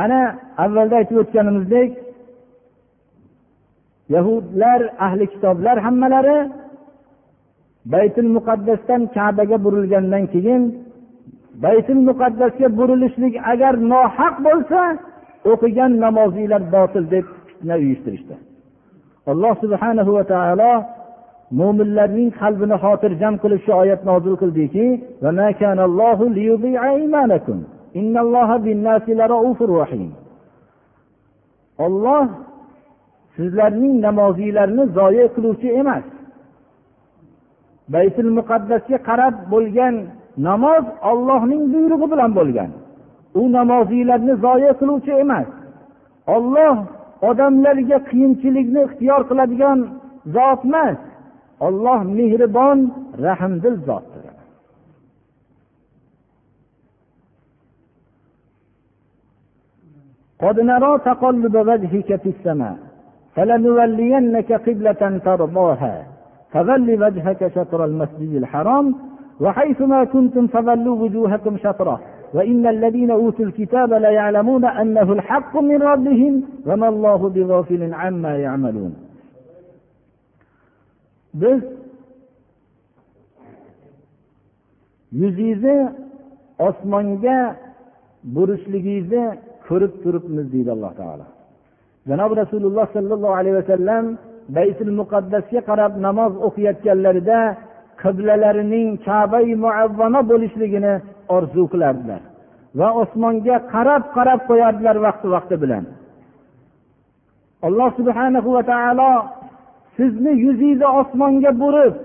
Ana 0.04 0.20
avvalda 0.64 0.96
aytib 1.02 1.18
o'tganimizdek 1.24 1.92
yahudlar 4.16 4.80
ahli 5.06 5.26
kitoblar 5.34 5.78
hammalari 5.86 6.40
baytul 7.94 8.30
muqaddasdan 8.38 9.02
kabaga 9.16 9.58
burilgandan 9.66 10.24
keyin 10.34 10.62
baytul 11.64 12.02
muqaddasga 12.10 12.68
burilishlik 12.80 13.36
agar 13.52 13.74
nohaq 13.92 14.36
bo'lsa 14.48 14.82
o'qigan 15.52 15.92
namozinglar 16.06 16.64
botil 16.76 17.06
deb 17.14 17.26
fitna 17.48 17.76
uyushtirishdi. 17.84 18.36
Alloh 19.32 19.54
subhanahu 19.64 20.12
va 20.18 20.24
taolo 20.34 20.74
mo'minlarning 21.60 22.30
qalbini 22.42 22.76
xotirjam 22.84 23.34
qilib 23.42 23.62
shu 23.66 23.72
oyat 23.82 24.02
nozil 24.10 24.36
qildiki 24.42 24.86
olloh 31.86 32.26
sizlarning 33.36 33.96
namozinglarni 34.06 34.84
zoye 34.98 35.26
qiluvchi 35.36 35.70
emas. 35.82 36.06
Baytul 37.94 38.32
muqaddasga 38.38 38.98
qarab 39.10 39.36
bo'lgan 39.54 39.96
namoz 40.49 40.85
ollohning 41.11 41.63
buyrug'i 41.73 42.07
bilan 42.13 42.31
bo'lgan 42.39 42.71
u 43.41 43.43
namoziylarni 43.57 44.35
zoya 44.45 44.73
qiluvchi 44.81 45.13
emas 45.25 45.49
olloh 46.37 46.77
odamlarga 47.29 47.99
qiyinchilikni 48.09 48.81
ixtiyor 48.87 49.23
qiladigan 49.31 49.79
zot 50.35 50.61
emas 50.69 50.99
olloh 51.67 52.01
mehribon 52.19 52.79
rahmdil 53.27 53.77
zotdir 53.89 54.25
قد 60.45 60.61
نرى 60.61 60.93
تقلب 60.99 61.55
وجهك 61.69 62.11
في 62.23 62.29
السماء 62.35 62.77
فلنولينك 63.35 64.53
قبلة 64.53 65.03
ترضاها 65.25 66.07
فول 66.53 66.89
وجهك 67.03 67.41
شطر 67.55 67.85
المسجد 67.85 68.33
الحرام 68.43 68.95
وحيثما 69.42 70.04
كنتم 70.04 70.48
فولوا 70.48 70.96
وجوهكم 71.04 71.58
شطره 71.58 72.00
وإن 72.34 72.68
الذين 72.68 73.12
أوتوا 73.12 73.46
الكتاب 73.46 73.94
ليعلمون 73.94 74.66
أنه 74.66 75.14
الحق 75.14 75.58
من 75.58 75.82
ربهم 75.82 76.44
وما 76.66 76.88
الله 76.90 77.30
بغافل 77.30 77.94
عما 77.94 78.38
يعملون 78.38 78.94
biz 81.42 81.62
yuzingizni 85.12 85.78
osmonga 86.68 87.40
burishligingizni 88.36 89.24
ko'rib 89.68 89.94
turibmiz 90.04 90.48
deydi 90.54 90.72
alloh 90.76 90.92
taolo 91.02 91.26
janobi 92.10 92.34
rasululloh 92.44 92.86
sollallohu 92.96 93.36
alayhi 93.40 93.58
vasallam 93.62 94.06
baytul 94.58 94.92
muqaddasga 95.00 95.60
qarab 95.70 95.94
namoz 96.08 96.34
o'qiyotganlarida 96.48 97.40
qiblalarining 98.02 98.90
kabai 99.08 99.52
muavvama 99.64 100.22
bo'lishligini 100.32 100.94
orzu 101.36 101.64
qilardilar 101.74 102.22
va 102.80 102.88
osmonga 103.02 103.56
qarab 103.74 104.04
qarab 104.16 104.40
qo'yardilar 104.50 104.98
vaqti 105.06 105.28
vaqti 105.36 105.56
bilan. 105.64 105.84
Alloh 107.68 107.90
subhanahu 108.00 108.50
va 108.56 108.64
taolo 108.72 109.12
sizni 109.98 110.32
yuzingizni 110.46 110.88
osmonga 111.02 111.52
burib 111.64 111.96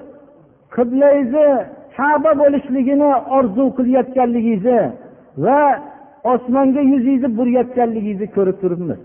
qiblangizni 0.74 1.48
kaba 1.96 2.30
bo'lishligini 2.42 3.10
orzu 3.36 3.64
qilayotganligingizni 3.76 4.80
va 5.44 5.60
osmonga 6.32 6.82
yuzingizni 6.92 7.28
burayotganligingizni 7.38 8.28
ko'rib 8.36 8.56
turibmiz. 8.62 9.00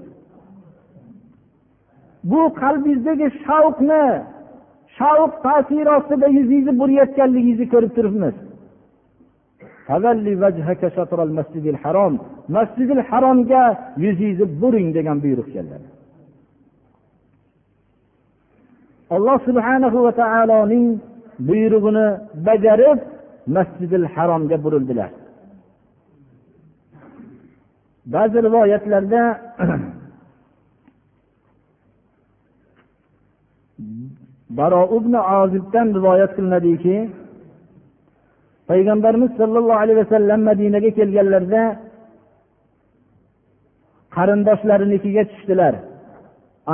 Bu 2.30 2.42
qalbingizdagi 2.62 3.28
shavqni 3.44 4.04
shavq 5.00 5.34
ta'siri 5.46 5.90
ostida 5.98 6.28
yuzingizni 6.38 6.74
burayotganligingizni 6.82 7.68
ko'rib 7.74 7.92
turibmiz. 7.98 8.36
Masjidil 12.58 13.02
haromga 13.10 13.64
yuzingizni 14.04 14.48
buring 14.62 14.88
degan 14.98 15.18
buyruq 15.24 15.50
keldi. 15.56 15.76
Alloh 19.16 19.38
subhanahu 19.48 19.98
va 20.06 20.12
taoloning 20.22 20.88
buyrug'ini 21.48 22.08
bajarib 22.48 23.00
masjidil 23.56 24.06
haromga 24.16 24.58
burildilar. 24.66 25.12
Ba'zi 28.14 28.38
rivoyatlarda 28.48 29.22
baro 34.58 34.82
ibn 34.98 35.14
ozibdan 35.40 35.88
rivoyat 35.98 36.32
qilinadiki 36.38 36.98
payg'ambarimiz 38.70 39.32
sollallohu 39.40 39.80
alayhi 39.84 40.00
vasallam 40.04 40.40
madinaga 40.50 40.90
kelganlarida 40.98 41.64
qarindoshlarinikiga 44.16 45.24
tushdilar. 45.32 45.74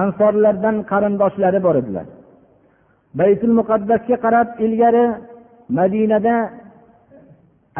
Ansorlardan 0.02 0.76
qarindoshlari 0.92 1.60
bor 1.66 1.76
edilar. 1.82 2.06
Baytul 3.20 3.54
muqaddasga 3.60 4.16
qarab 4.26 4.48
ilgari 4.66 5.06
madinada 5.80 6.36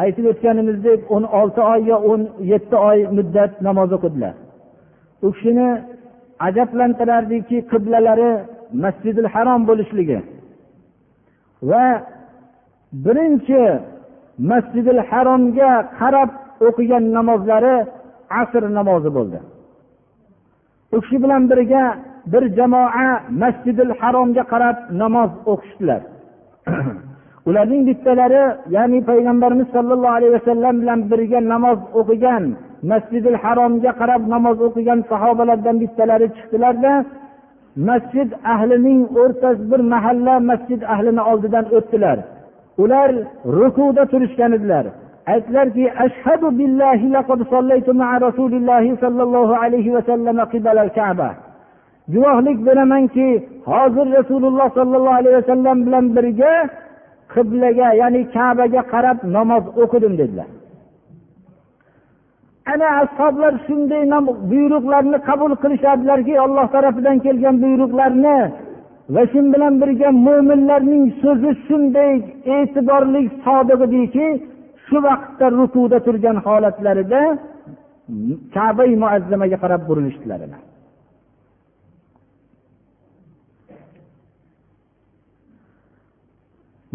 aytib 0.02 0.24
o'tganimizdek 0.32 1.00
o'n 1.14 1.24
olti 1.40 1.60
oy 1.72 1.80
yo 1.90 1.96
o'n 2.10 2.22
yetti 2.52 2.76
oy 2.90 2.98
muddat 3.16 3.52
namoz 3.66 3.90
o'qidilar. 3.96 4.34
U 5.26 5.28
kishini 5.34 5.68
ajablantirardiki 6.46 7.56
qiblalari 7.72 8.32
masjidil 8.84 9.28
harom 9.34 9.60
bo'lishligi. 9.68 10.18
Va 11.70 11.84
birinchi 13.04 13.62
masjidil 14.50 15.00
haromga 15.10 15.70
qarab 16.00 16.30
o'qigan 16.68 17.04
namozlari 17.16 17.76
asr 18.40 18.62
namozi 18.78 19.10
bo'ldi. 19.16 19.38
U 20.94 20.96
kishi 21.02 21.16
bilan 21.24 21.42
birga 21.50 21.84
bir 22.32 22.44
jamoa 22.58 23.08
masjidil 23.42 23.92
haromga 24.00 24.42
qarab 24.52 24.76
namoz 25.02 25.30
o'qishdilar. 25.52 26.02
Ularning 27.48 27.82
bittalari 27.88 28.44
ya'ni 28.76 28.98
payg'ambarimiz 29.10 29.68
sollallohu 29.76 30.16
alayhi 30.18 30.34
vasallam 30.38 30.74
bilan 30.82 31.00
birga 31.10 31.40
namoz 31.52 31.78
o'qigan 32.00 32.44
masjidil 32.90 33.36
haromga 33.44 33.90
qarab 34.00 34.22
namoz 34.34 34.56
o'qigan 34.66 35.00
sahobalardan 35.10 35.76
bittalari 35.82 36.26
chiqdilarda 36.36 36.92
masjid 37.76 38.32
ahlining 38.44 39.00
o'rtasi 39.22 39.70
bir 39.70 39.80
mahalla 39.92 40.40
masjid 40.40 40.82
ahlini 40.82 41.22
oldidan 41.30 41.64
o'tdilar. 41.76 42.18
Ular 42.78 43.10
rukuda 43.46 44.04
turishgan 44.12 44.52
edilar. 44.52 44.84
Aytdilarki 45.32 45.84
ashhadu 46.04 46.58
billahi 46.58 47.12
laqad 47.16 47.40
sollaytu 47.52 47.94
ma'a 48.00 48.20
rasulillahi 48.20 48.96
sollallohu 49.02 49.54
alayhi 49.64 49.94
vasallam 49.96 50.36
qibala 50.52 50.88
kaba. 50.98 51.30
Guvohlik 52.14 52.58
beramanki 52.66 53.28
hozir 53.70 54.06
rasululloh 54.18 54.68
sollallohu 54.78 55.18
alayhi 55.20 55.36
vasallam 55.40 55.76
bilan 55.86 56.04
birga 56.16 56.54
qiblaga 57.34 57.88
ya'ni 58.00 58.22
kabaga 58.36 58.82
qarab 58.92 59.18
namoz 59.36 59.64
o'qidim 59.82 60.14
dedilar. 60.20 60.48
Ana 62.72 62.88
ashoblar 63.02 63.52
shunday 63.66 64.02
buyruqlarni 64.52 65.18
qabul 65.28 65.52
qilishadilarki 65.62 66.34
alloh 66.44 66.66
tarafidan 66.74 67.16
kelgan 67.26 67.56
buyruqlarni 67.64 68.38
va 69.14 69.22
shu 69.32 69.40
bilan 69.54 69.74
birga 69.82 70.08
mo'minlarning 70.26 71.04
so'zi 71.22 71.50
shunday 71.66 72.12
e'tiborli 72.56 73.22
sodiq 73.44 73.80
ediki 73.86 74.26
shu 74.86 74.96
vaqtda 75.06 75.46
rukuda 75.58 75.98
turgan 76.06 76.36
holatlarida 76.46 77.22
kabai 78.56 78.92
muazzamaga 79.02 79.56
qarab 79.62 79.82
burilishdilar 79.88 80.40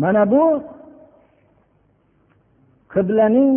mana 0.02 0.24
bu 0.32 0.44
qiblaning 2.94 3.52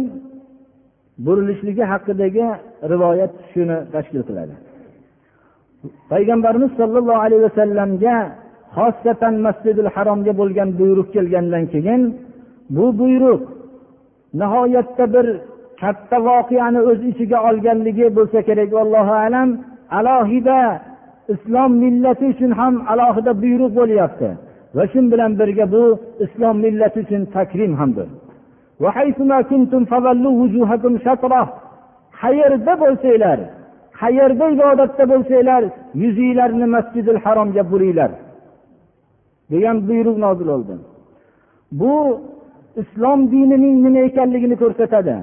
burilishligi 1.24 1.84
haqidagi 1.92 2.46
rivoyat 2.92 3.32
shuni 3.52 3.76
tashkil 3.94 4.22
qiladi. 4.28 4.54
Payg'ambarimiz 6.12 6.70
sollallohu 6.80 7.20
alayhi 7.26 7.42
vasallamga 7.48 8.16
xosatan 8.76 9.34
masjidil 9.46 9.88
haromga 9.94 10.32
bo'lgan 10.40 10.68
buyruq 10.80 11.08
kelgandan 11.14 11.64
keyin 11.72 12.02
bu 12.76 12.86
buyruq 13.00 13.42
nihoyatda 14.40 15.04
bir 15.14 15.26
katta 15.82 16.16
voqeani 16.28 16.80
o'z 16.90 17.00
ichiga 17.10 17.38
olganligi 17.48 18.06
bo'lsa 18.16 18.38
kerak 18.48 18.70
allohu 18.84 19.14
alam. 19.26 19.48
Alohida 19.98 20.60
islom 21.34 21.70
millati 21.84 22.24
uchun 22.32 22.52
ham 22.60 22.74
alohida 22.92 23.32
buyruq 23.42 23.72
bo'lyapti. 23.80 24.28
Va 24.76 24.84
shu 24.92 25.00
bilan 25.12 25.32
birga 25.40 25.66
bu 25.74 25.82
islom 26.24 26.56
millati 26.64 26.98
uchun 27.04 27.22
takrim 27.36 27.72
hamdir. 27.80 28.08
Qayerda 32.20 32.72
bo'lsanglar 32.82 33.38
qayerda 34.00 34.46
ibodatda 34.56 35.04
bo'lsanglar 35.12 35.62
yuzinglarni 36.02 36.66
masjidil 36.76 37.18
haromga 37.24 37.62
buringlar 37.72 38.10
degan 39.52 39.76
buyruq 39.88 40.16
nozil 40.24 40.48
bo'ldi 40.52 40.74
bu 41.80 41.94
islom 42.82 43.20
dinining 43.32 43.76
nima 43.84 44.00
ekanligini 44.08 44.56
ko'rsatadi 44.62 45.16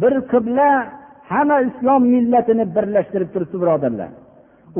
bir 0.00 0.14
qibla 0.32 0.68
hamma 1.30 1.58
islom 1.68 2.02
millatini 2.14 2.64
birlashtirib 2.76 3.30
turibdi 3.34 3.56
birodarlar 3.62 4.10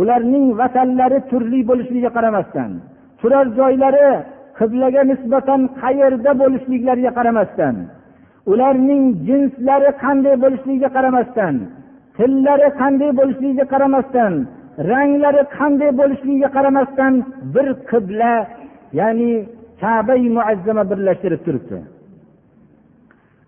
ularning 0.00 0.46
vatanlari 0.61 1.18
turli 1.30 1.61
bo'lishligiga 1.70 2.11
qaramasdan 2.16 2.70
turar 3.20 3.46
joylari 3.58 4.11
qiblaga 4.58 5.02
nisbatan 5.11 5.61
qayerda 5.82 6.30
bo'lishliklariga 6.42 7.11
qaramasdan 7.18 7.74
ularning 8.53 9.05
jinslari 9.26 9.91
qanday 10.05 10.34
bo'lishligiga 10.43 10.88
qaramasdan 10.97 11.55
tillari 12.16 12.68
qanday 12.80 13.11
bo'lishligiga 13.18 13.64
qaramasdan 13.72 14.32
ranglari 14.91 15.43
qanday 15.59 15.91
bo'lishligiga 16.01 16.49
qaramasdan 16.57 17.12
bir 17.55 17.66
qibla 17.91 18.34
ya'ni 19.01 19.32
kabai 19.82 20.24
muazzama 20.36 20.84
birlashtirib 20.91 21.41
turibdi. 21.47 21.78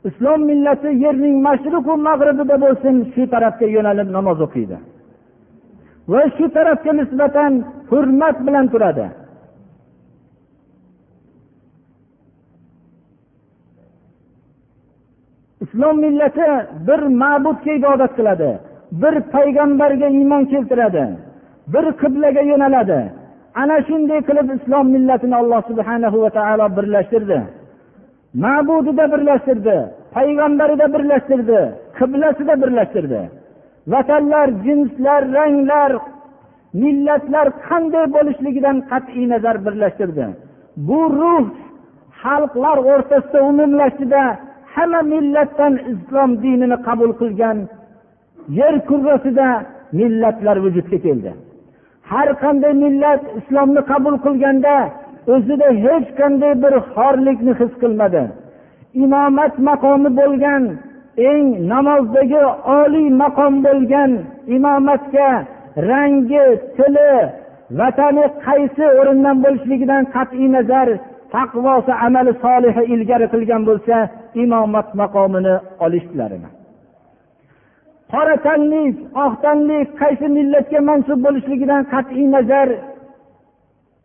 Islom 0.08 0.40
millati 0.50 0.90
yerning 1.04 1.36
mashriqu 1.48 1.92
mag'ribida 2.08 2.56
bo'lsin 2.64 2.94
shu 3.14 3.22
tarafga 3.34 3.66
yo'nalib 3.76 4.08
namoz 4.16 4.38
o'qiydi. 4.46 4.76
Va 6.12 6.22
shu 6.36 6.46
tarafga 6.56 6.92
nisbatan 7.00 7.52
hurmat 7.90 8.36
bilan 8.46 8.66
turadi. 8.72 9.06
Islom 15.72 15.96
millati 16.04 16.48
bir 16.88 17.00
ma'budga 17.22 17.72
ibodat 17.80 18.12
qiladi 18.18 18.50
bir 19.02 19.14
payg'ambarga 19.34 20.08
iymon 20.18 20.44
keltiradi 20.52 21.04
bir 21.72 21.84
qiblaga 22.02 22.42
yo'naladi. 22.52 23.00
Ana 23.62 23.76
shunday 23.88 24.20
qilib 24.28 24.48
islom 24.56 24.86
millatini 24.94 25.36
alloh 25.42 25.60
subhana 25.70 26.08
va 26.24 26.30
taolo 26.38 26.66
birlashtirdi. 26.76 27.38
Ma'budida 28.44 29.04
birlashtirdi 29.12 29.76
payg'ambarida 30.16 30.86
birlashtirdi 30.94 31.60
qiblasida 31.98 32.54
birlashtirdi. 32.62 33.20
Vatanlar 33.92 34.48
jinslar 34.64 35.22
ranglar 35.36 35.92
millatlar 36.82 37.46
qanday 37.68 38.04
bo'lishligidan 38.16 38.76
qat'iy 38.90 39.24
nazar 39.32 39.56
birlashtirdi. 39.66 40.24
Bu 40.88 41.00
ruh 41.20 41.44
xalqlar 42.22 42.76
o'rtasida 42.92 43.38
umumlashdida 43.50 44.22
hamma 44.74 45.00
millatdan 45.12 45.74
islom 45.92 46.30
dinini 46.42 46.76
qabul 46.86 47.12
qilgan 47.20 47.58
yer 48.58 48.74
kurrasida 48.88 49.48
millatlar 49.98 50.56
vujudga 50.64 50.98
keldi. 51.06 51.30
Har 52.10 52.28
qanday 52.42 52.72
millat 52.84 53.22
islomni 53.38 53.82
qabul 53.92 54.16
qilganda 54.24 54.76
o'zida 55.34 55.68
hech 55.84 56.08
qanday 56.20 56.52
bir 56.62 56.74
xorlikni 56.94 57.52
his 57.60 57.72
qilmadi. 57.82 58.22
Imomat 59.04 59.54
maqomi 59.68 60.10
bo'lgan 60.20 60.62
eng 61.30 61.46
namozdagi 61.72 62.42
oliy 62.80 63.08
maqom 63.22 63.54
bo'lgan 63.66 64.10
imomatga 64.56 65.30
rangi 65.90 66.44
tili 66.76 67.14
vatani 67.78 68.24
qaysi 68.46 68.84
o'rindan 68.98 69.36
bo'lishligidan 69.44 70.02
qat'iy 70.14 70.48
nazar 70.56 70.88
taqvosi 71.34 71.92
amali 72.06 72.32
solihi 72.44 72.82
ilgari 72.94 73.26
qilgan 73.34 73.62
bo'lsa 73.68 73.96
imomat 74.44 74.88
maqomini 75.00 75.54
olishdilarini 75.84 76.50
qora 78.12 78.36
tanlik 78.46 78.96
oq 79.24 79.34
tanlik 79.44 79.88
qaysi 80.02 80.26
millatga 80.38 80.80
mansub 80.90 81.18
bo'lishligidan 81.26 81.82
qat'iy 81.92 82.26
nazar 82.36 82.68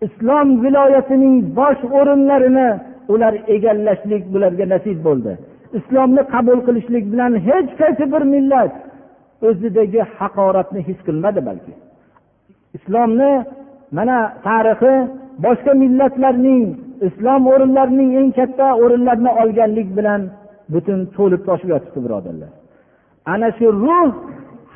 islom 0.05 0.47
viloyatining 0.63 1.35
bosh 1.59 1.81
o'rinlarini 1.99 2.69
ular 3.13 3.33
egallashlik 3.55 4.23
bularga 4.33 4.65
nasib 4.73 4.97
bo'ldi. 5.07 5.33
Islomni 5.79 6.21
qabul 6.33 6.59
qilishlik 6.67 7.05
bilan 7.11 7.33
hech 7.47 7.69
qaysi 7.81 8.05
bir 8.13 8.23
millat 8.33 8.73
o'zidagi 9.47 10.01
haqoratni 10.17 10.81
his 10.87 10.99
qilmadi 11.07 11.41
balki. 11.49 11.73
Islomni 12.77 13.31
mana 13.91 14.17
tarixi 14.47 14.93
boshqa 15.45 15.71
millatlarning 15.83 16.65
islom 17.07 17.41
o'rinlarining 17.53 18.09
eng 18.19 18.29
katta 18.39 18.67
o'rinlarini 18.83 19.31
olganlik 19.41 19.89
bilan 19.97 20.21
butun 20.73 20.99
to'lib 21.15 21.41
toshib 21.47 21.69
yotibdi 21.73 21.99
birodarlar. 22.05 22.51
Ana 23.33 23.49
shu 23.57 23.67
ruh 23.85 24.09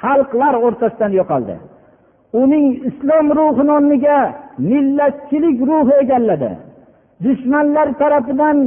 xalqlar 0.01 0.53
o'rtasidan 0.65 1.11
yo'qoldi. 1.19 1.55
Uning 2.41 2.65
islom 2.89 3.25
ruhini 3.39 3.71
o'rniga 3.77 4.19
millatchilik 4.71 5.57
ruhi 5.69 5.93
egalladi. 6.03 6.51
Dushmanlar 7.25 7.87
tarafidan 8.01 8.57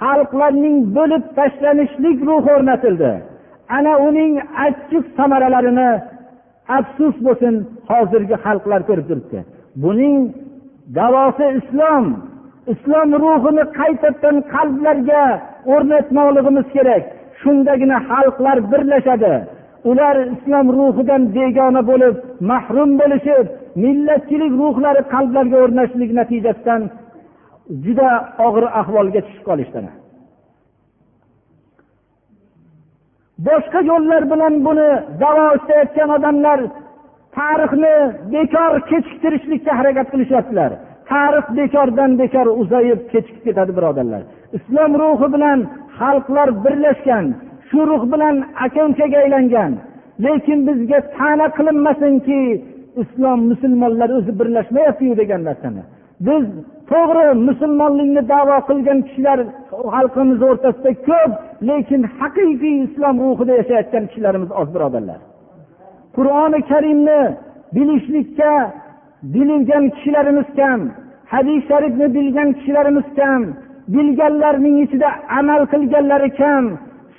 xalqlarning 0.00 0.76
bo'lib 0.96 1.22
tashlanishlik 1.38 2.18
ruhi 2.28 2.50
o'rnatildi. 2.56 3.12
Ana 3.76 3.92
uning 4.08 4.32
achchiq 4.66 5.04
samaralarini 5.18 5.90
afsus 6.78 7.14
bo'lsin 7.26 7.54
hozirgi 7.90 8.36
xalqlar 8.44 8.80
ko'rib 8.88 9.06
turibdi. 9.10 9.40
Buning 9.76 10.16
davosi 10.98 11.46
islom. 11.60 12.06
Islom 12.72 13.08
ruhini 13.22 13.64
qaytadan 13.78 14.36
qalblarga 14.54 15.24
o'rnatmoqligimiz 15.72 16.66
kerak. 16.74 17.04
Shundagina 17.40 17.98
xalqlar 18.10 18.56
birlashadi. 18.72 19.34
Ular 19.90 20.16
islom 20.34 20.66
ruhidan 20.78 21.22
begona 21.36 21.82
bo'lib 21.90 22.14
mahrum 22.50 22.90
bo'lishib 23.00 23.46
millatchilik 23.84 24.52
ruhlari 24.62 25.02
qalblarga 25.14 25.56
o'rnashishlik 25.64 26.10
natijasidan 26.20 26.82
juda 27.84 28.10
og'ir 28.46 28.64
ahvolga 28.80 29.20
tushib 29.26 29.44
qolishdi. 29.48 29.80
Boshqa 33.46 33.80
yo'llar 33.90 34.22
bilan 34.32 34.54
buni 34.66 34.88
davo 35.22 35.46
istayotgan 35.58 36.08
odamlar 36.16 36.58
tarixni 37.38 37.94
bekor 38.34 38.72
kechiktirishlikka 38.90 39.72
harakat 39.78 40.06
qilishyaptilar. 40.12 40.70
Tarix 41.10 41.46
bekordan 41.58 42.10
bekor 42.22 42.46
uzayib 42.62 43.00
kechikib 43.12 43.42
ketadi 43.46 43.72
birodarlar. 43.78 44.22
Islom 44.58 44.90
ruhi 45.02 45.28
bilan 45.34 45.58
xalqlar 45.98 46.48
birlashgan 46.64 47.26
shu 47.68 47.80
ruh 47.90 48.02
bilan 48.12 48.36
aka 48.64 48.82
ukaga 48.90 49.18
aylangan. 49.24 49.72
Lekin 50.24 50.58
bizga 50.68 50.98
ta'na 51.16 51.46
qilinmasinki 51.58 52.40
islom 53.02 53.40
musulmonlar 53.50 54.10
o'zi 54.18 54.32
birlashmayaptiyu 54.40 55.14
degan 55.20 55.40
narsani. 55.48 55.82
Biz 56.26 56.44
to'g'ri 56.90 57.26
musulmonlikni 57.48 58.22
davo 58.32 58.56
qilgan 58.68 58.98
kishilar 59.06 59.38
xalqimiz 59.94 60.40
o'rtasida 60.48 60.92
ko'p 61.08 61.32
lekin 61.68 62.02
haqiqiy 62.18 62.76
islom 62.86 63.16
ruhida 63.24 63.52
yashayotgan 63.60 64.04
kishilarimiz 64.10 64.50
oz 64.60 64.68
birodarlar. 64.74 65.20
Qur'oni 66.16 66.60
karimni 66.70 67.20
bilishlikka 67.74 68.52
bilingan 69.34 69.84
kishilarimiz 69.94 70.48
kam 70.58 70.80
hadis 71.32 71.60
sharifni 71.70 72.06
bilgan 72.16 72.48
kishilarimiz 72.58 73.08
kam 73.18 73.42
bilganlarning 73.94 74.76
ichida 74.84 75.08
amal 75.38 75.62
qilganlari 75.72 76.30
kam 76.40 76.64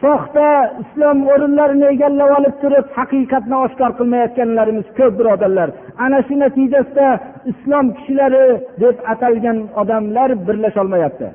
soxta 0.02 0.48
islom 0.84 1.18
o'rinlarini 1.34 1.86
egallab 1.94 2.32
olib 2.38 2.56
turib 2.62 2.86
haqiqatni 2.98 3.56
oshkor 3.66 3.92
qilmayotganlarimiz 4.00 4.88
ko'p 4.98 5.14
birodarlar. 5.20 5.70
Ana 6.06 6.20
shu 6.28 6.36
natijasida 6.44 7.08
islom 7.52 7.86
kishilari 7.98 8.46
deb 8.84 8.96
atalgan 9.14 9.58
odamlar 9.82 10.30
birlasholmayapti. 10.48 11.28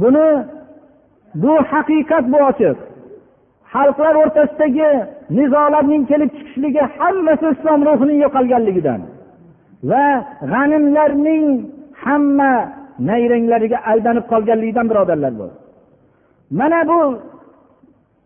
Buni 0.00 0.28
bu 1.42 1.52
haqiqat 1.72 2.24
bu 2.32 2.38
ochiq. 2.50 2.76
Xalqlar 3.74 4.14
o'rtasidagi 4.22 4.90
nizolarning 5.38 6.02
kelib 6.10 6.30
chiqishligi 6.36 6.82
hammasi 6.96 7.46
islom 7.54 7.80
ruhining 7.88 8.18
yo'qolganligidan 8.24 9.00
va 9.90 10.04
g'animlarning 10.52 11.44
hamma 12.04 12.52
nayranglariga 13.08 13.78
aldanib 13.90 14.24
qolganligidan 14.32 14.86
birodarlar 14.90 15.32
bu 15.40 15.48
mana 16.58 16.80
bu 16.90 17.00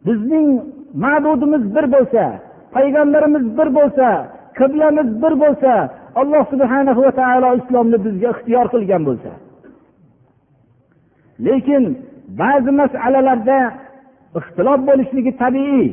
bizning 0.07 0.49
ma'budimiz 1.05 1.64
bir 1.76 1.86
bo'lsa 1.95 2.24
payg'ambarimiz 2.74 3.45
bir 3.59 3.68
bo'lsa 3.78 4.09
qiblamiz 4.59 5.09
bir 5.22 5.34
bo'lsa 5.43 5.72
alloh 6.20 6.43
subhana 6.53 6.93
va 7.03 7.11
taolo 7.20 7.49
islomni 7.61 7.99
bizga 8.05 8.28
ixtiyor 8.34 8.66
qilgan 8.74 9.03
bo'lsa. 9.09 9.30
Lekin 11.47 11.84
ba'zi 12.40 12.70
masalalarda 12.80 13.59
ixtilof 14.39 14.80
bo'lishligi 14.89 15.33
tabiiy. 15.43 15.89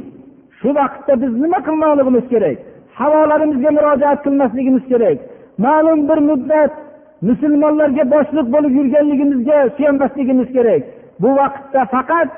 Shu 0.59 0.69
vaqtda 0.79 1.13
biz 1.21 1.31
nima 1.43 1.59
qilmoqligimiz 1.67 2.25
kerak? 2.33 2.57
Havolarimizga 2.99 3.69
murojaat 3.77 4.19
qilmasligimiz 4.25 4.83
kerak. 4.91 5.17
Ma'lum 5.65 5.99
bir 6.09 6.19
muddat 6.29 6.73
musulmonlarga 7.29 8.03
boshliq 8.13 8.47
bo'lib 8.55 8.73
yurganligimizga 8.79 9.57
suyanmasligimiz 9.75 10.49
kerak. 10.55 10.81
Bu 11.21 11.29
vaqtda 11.41 11.81
faqat 11.95 12.29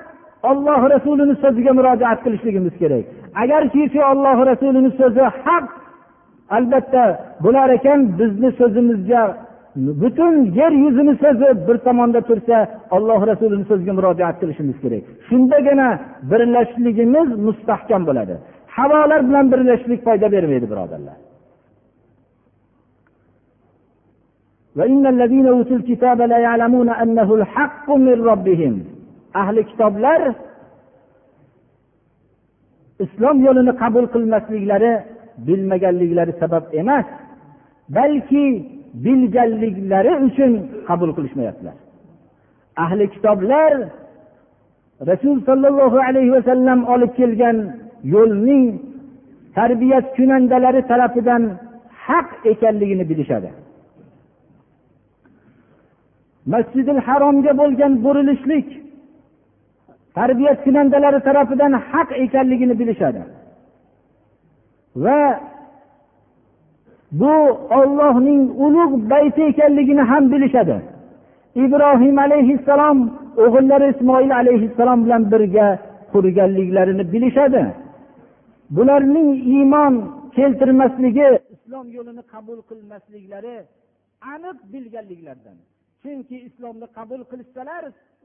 olloh 0.49 0.81
rasulini 0.93 1.35
so'ziga 1.43 1.71
murojaat 1.79 2.19
qilishligimiz 2.25 2.75
kerak. 2.81 3.03
Agarki 3.43 3.81
shu 3.93 3.99
olloh 4.11 4.37
rasulini 4.51 4.91
so'zi 4.99 5.23
haq 5.45 5.65
albatta 6.57 7.03
bo'lar 7.43 7.69
ekan 7.77 7.99
bizni 8.19 8.49
so'zimizga 8.59 9.23
butun 9.75 10.35
yer 10.59 10.71
yuzini 10.71 11.15
sezib 11.23 11.57
bir 11.67 11.77
tomonda 11.87 12.21
tursa 12.29 12.57
alloh 12.95 13.19
rasulini 13.31 13.65
so'ziga 13.69 13.93
murojaat 13.93 14.35
qilishimiz 14.41 14.77
kerak. 14.83 15.03
Shundagina 15.27 15.87
birlashligimiz 16.31 17.29
mustahkam 17.47 18.01
bo'ladi. 18.09 18.35
Havolar 18.75 19.21
bilan 19.27 19.45
birlashishlik 19.51 20.01
foyda 20.07 20.27
bermaydi 20.35 20.67
birodarlar. 20.71 21.17
Ahli 29.41 29.61
kitoblar 29.69 30.21
islom 33.05 33.37
yo'lini 33.47 33.73
qabul 33.81 34.05
qilmasliklari 34.13 34.91
bilmaganliklari 35.47 36.33
sabab 36.41 36.63
emas 36.81 37.07
balki 37.97 38.45
bilganliklari 38.93 40.13
uchun 40.27 40.51
qabul 40.87 41.11
qilishmayaptilar. 41.17 41.75
Ahli 42.83 43.03
kitoblar 43.13 43.71
rasul 45.09 45.37
sollallohu 45.49 45.97
alayhi 46.07 46.31
vasallam 46.37 46.79
olib 46.93 47.11
kelgan 47.19 47.57
yo'lning 48.15 48.63
tarbiyat 49.57 50.05
kunandalari 50.17 50.81
tarafidan 50.91 51.43
haq 52.05 52.29
ekanligini 52.51 53.09
bilishadi. 53.09 53.49
Masjidil 56.53 57.01
haromga 57.07 57.51
bo'lgan 57.61 57.91
burilishlik 58.05 58.67
tarbiyat 60.17 60.59
kunandalari 60.65 61.19
tarafidan 61.27 61.73
haq 61.91 62.09
ekanligini 62.25 62.79
bilishadi. 62.79 63.21
Va 65.03 65.19
bu 67.11 67.33
ollohning 67.79 68.41
ulug' 68.65 69.09
bayti 69.11 69.41
ekanligini 69.51 70.03
ham 70.11 70.23
bilishadi. 70.31 70.77
Ibrohim 71.65 72.17
alayhissalom 72.25 72.97
o'g'illari 73.43 73.85
ismoil 73.93 74.31
alayhissalom 74.41 74.99
bilan 75.05 75.23
birga 75.31 75.67
qurganliklarini 76.13 77.03
bilishadi. 77.13 77.63
Bularning 78.75 79.29
iymon 79.55 79.93
keltirmasligi 80.35 81.29
islom 81.55 81.87
yo'lini 81.97 82.23
qabul 82.33 82.59
qilmasliklari 82.69 83.57
aniq 84.33 84.57
bilganliklaridan 84.73 85.57
chunki 86.03 86.37
islomni 86.47 86.87
qabul 86.97 87.21
qilishsalar 87.31 87.83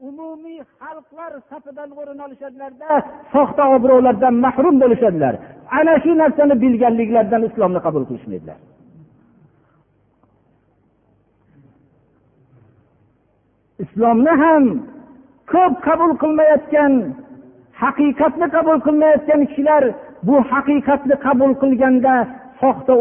umumiy 0.09 0.59
xalqlar 0.79 1.31
safidan 1.49 1.89
o'rin 1.99 2.19
olishadilarda 2.25 2.87
soxta 3.33 3.63
obro'lardan 3.75 4.35
mahrum 4.45 4.75
bo'lishadilar. 4.83 5.33
Ana 5.79 5.93
shu 6.03 6.11
narsani 6.21 6.55
bilganliklaridan 6.63 7.43
islomni 7.49 7.79
qabul 7.85 8.03
qilishmaydilar. 8.09 8.57
Islomni 13.83 14.33
ham 14.43 14.63
ko'p 15.53 15.73
qabul 15.87 16.11
qilmayotgan 16.21 16.93
haqiqatni 17.83 18.47
qabul 18.55 18.77
qilmayotgan 18.85 19.41
kishilar 19.49 19.83
bu 20.27 20.35
haqiqatni 20.51 21.15
qabul 21.25 21.51
qilganda 21.61 22.15
soxta 22.61 22.93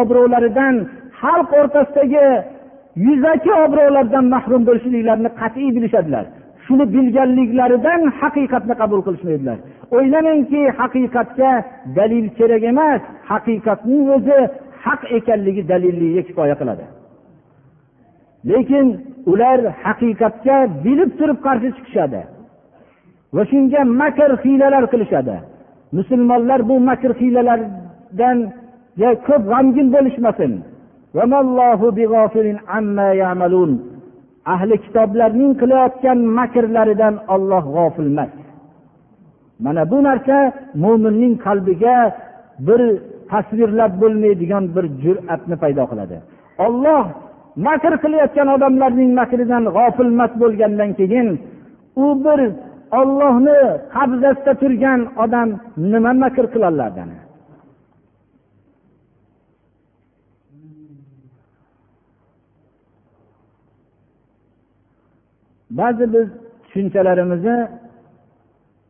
obro'laridan 0.00 0.74
xalq 1.20 1.50
o'rtasidagi 1.60 2.26
yuzaki 3.06 3.52
obro'lardan 3.64 4.24
mahrum 4.34 4.62
bo'lishliklarini 4.68 5.30
qat'iy 5.40 5.70
bilishadilar. 5.76 6.24
Shuni 6.64 6.84
bilganliklaridan 6.94 8.00
haqiqatni 8.20 8.74
qabul 8.80 9.00
qilishmaydilar. 9.06 9.58
O'ylamangki 9.96 10.62
haqiqatga 10.80 11.52
dalil 11.98 12.26
kerak 12.38 12.62
emas 12.72 13.02
haqiqatning 13.30 14.04
o'zi 14.16 14.38
haq 14.84 15.00
ekanligi 15.18 15.62
dalilligiga 15.72 16.22
kifoya 16.28 16.54
qiladi. 16.60 16.84
Lekin 18.50 18.86
ular 19.32 19.58
haqiqatga 19.84 20.56
bilib 20.84 21.10
turib 21.18 21.38
qarshi 21.46 21.68
chiqishadi 21.76 22.22
va 23.34 23.42
shunga 23.50 23.80
makr 24.00 24.30
hiylalar 24.44 24.84
qilishadi. 24.92 25.36
Musulmonlar 25.96 26.60
bu 26.68 26.74
makr 26.90 27.10
hiylalardan 27.20 28.38
ko'p 29.26 29.42
g'amgin 29.50 29.88
bo'lishmasin. 29.94 30.52
Ahli 34.54 34.74
kitoblarning 34.84 35.52
qilayotgan 35.60 36.18
makrlaridan 36.38 37.14
olloh 37.34 37.64
g'ofil 37.76 38.08
emas. 38.12 38.32
Mana 39.64 39.82
bu 39.90 39.98
narsa 40.08 40.36
mo'minning 40.84 41.34
qalbiga 41.46 41.96
bir 42.66 42.80
tasvirlab 43.30 43.92
bo'lmaydigan 44.02 44.64
bir 44.74 44.84
jur'atni 45.02 45.56
paydo 45.62 45.84
qiladi. 45.90 46.16
Olloh 46.66 47.04
makr 47.56 47.92
qilayotgan 48.02 48.48
odamlarning 48.56 49.10
makridan 49.20 49.64
g'ofilmat 49.76 50.32
bo'lgandan 50.42 50.90
keyin 50.98 51.28
u 52.04 52.06
bir 52.24 52.40
ollohni 53.00 53.60
qabzasida 53.94 54.52
turgan 54.62 55.00
odam 55.24 55.48
nima 55.92 56.12
makr 56.24 56.44
qiladi 56.54 57.02
ba'zi 65.78 66.04
biz 66.14 66.28
tushunchalarimizni 66.62 67.58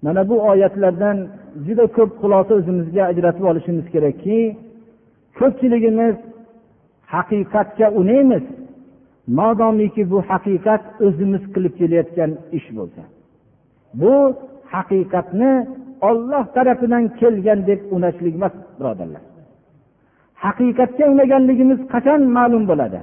mana 0.05 0.23
bu 0.29 0.37
oyatlardan 0.51 1.19
juda 1.67 1.87
ko'p 1.97 2.11
xulosa 2.21 2.53
o'zimizga 2.59 3.03
ajratib 3.13 3.45
olishimiz 3.51 3.87
kerakki 3.95 4.39
ko'pchiligimiz 5.39 6.17
haqiqatga 7.15 7.87
unaymiz. 8.01 8.45
Modomiki 9.39 10.03
bu 10.11 10.19
haqiqat 10.31 10.83
o'zimiz 11.07 11.43
qilib 11.55 11.75
kelayotgan 11.81 12.31
ish 12.59 12.69
bo'lsa. 12.79 13.03
Bu 14.01 14.15
haqiqatni 14.75 15.53
olloh 16.09 16.45
tarafidan 16.57 17.05
kelgan 17.21 17.61
deb 17.69 17.81
unashlik 17.97 18.35
emas 18.39 18.55
birodarlar. 18.79 19.23
Haqiqatga 20.45 21.05
unaganligimiz 21.15 21.81
qachon 21.93 22.21
ma'lum 22.37 22.65
bo'ladi? 22.71 23.01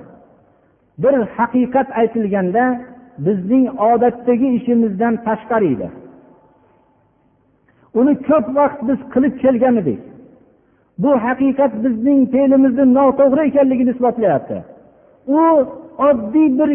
Bir 1.04 1.16
haqiqat 1.38 1.88
aytilganda 2.02 2.64
bizning 3.26 3.66
odatdagi 3.92 4.48
ishimizdan 4.58 5.14
tashqari 5.28 5.68
edi 5.76 5.88
uni 8.00 8.14
ko'p 8.28 8.46
vaqt 8.58 8.80
biz 8.90 9.00
qilib 9.14 9.34
kelgan 9.44 9.76
edik. 9.82 10.00
Bu 11.04 11.12
haqiqat 11.26 11.74
bizning 11.84 12.22
fe'limizni 12.34 12.86
noto'g'ri 12.98 13.42
ekanligini 13.50 13.92
isbotlayapti. 13.96 14.58
U 15.40 15.42
oddiy 16.08 16.50
bir 16.60 16.70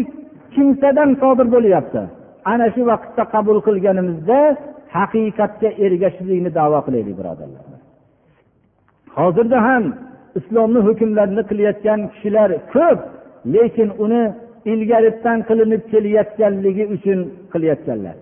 kimsadan 0.55 1.09
sodir 1.21 1.47
bo'lyapti. 1.55 2.01
Ana 2.51 2.67
shu 2.75 2.81
vaqtda 2.91 3.23
qabul 3.33 3.57
qilganimizda 3.67 4.39
haqiqatga 4.97 5.69
ergashishlikni 5.85 6.51
davo 6.59 6.79
qilaylik 6.85 7.15
birodarlar. 7.19 7.63
Hozirda 9.17 9.57
ham 9.67 9.83
islomni 10.39 10.79
hukmlarini 10.87 11.43
qilayotgan 11.49 11.99
kishilar 12.11 12.49
ko'p 12.73 12.99
lekin 13.55 13.89
uni 14.03 14.23
ilgaridan 14.73 15.39
qilinib 15.49 15.83
kelayotganligi 15.91 16.85
uchun 16.95 17.19
qilayotganlar. 17.53 18.15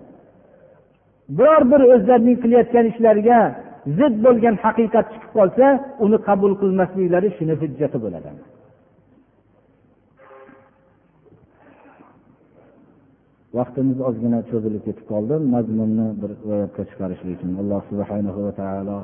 Biror 1.38 1.62
bir 1.72 1.80
o'zlarining 1.94 2.38
qilayotgan 2.44 2.84
ishlariga 2.92 3.40
zid 3.97 4.13
bo'lgan 4.25 4.55
haqiqat 4.63 5.05
chiqib 5.13 5.31
qolsa 5.37 5.65
uni 6.05 6.17
qabul 6.27 6.53
qilmasliklari 6.61 7.29
shuni 7.37 7.53
hujjati 7.61 7.97
bo'ladi 8.05 8.29
vaqtimiz 13.57 13.97
ozgina 14.09 14.39
cho'zilib 14.49 14.83
ketib 14.87 15.05
qoldi 15.11 15.35
mazmunni 15.53 16.07
bir 16.21 16.31
ro'yobga 16.49 16.83
chiqarishlik 16.89 17.33
uchun 17.37 17.51
alloh 17.61 17.81
subhana 17.89 18.31
va 18.45 18.51
taolo 18.61 18.97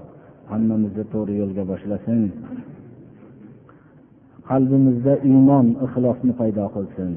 hammamizni 0.52 1.04
to'g'ri 1.14 1.34
yo'lga 1.42 1.64
boshlasin 1.72 2.22
qalbimizda 4.50 5.14
iymon 5.32 5.68
ixlosni 5.86 6.34
paydo 6.40 6.66
qilsin 6.78 7.12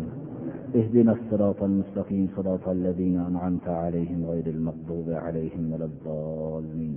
اهدنا 0.80 1.12
الصراط 1.18 1.60
المستقيم 1.70 2.24
صراط 2.36 2.64
الذين 2.68 3.16
أنعمت 3.28 3.66
عليهم 3.68 4.20
غير 4.32 4.46
المغضوب 4.56 5.08
عليهم 5.24 5.62
ولا 5.72 5.86
الضالين 5.92 6.92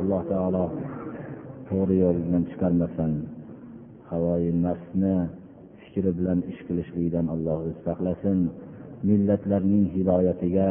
alloh 0.00 0.22
taolo 0.32 0.64
to'g'ri 1.68 1.96
yo'ldan 2.04 2.42
chiqarmasin 2.50 3.12
havoyi 4.10 4.50
nafsni 4.66 5.14
fikri 5.82 6.10
bilan 6.18 6.38
ish 6.50 6.60
qilishlikdan 6.68 7.26
alloh 7.34 7.56
o'zi 7.62 7.74
saqlasin 7.86 8.38
millatlarning 9.08 9.84
hidoyatiga 9.94 10.68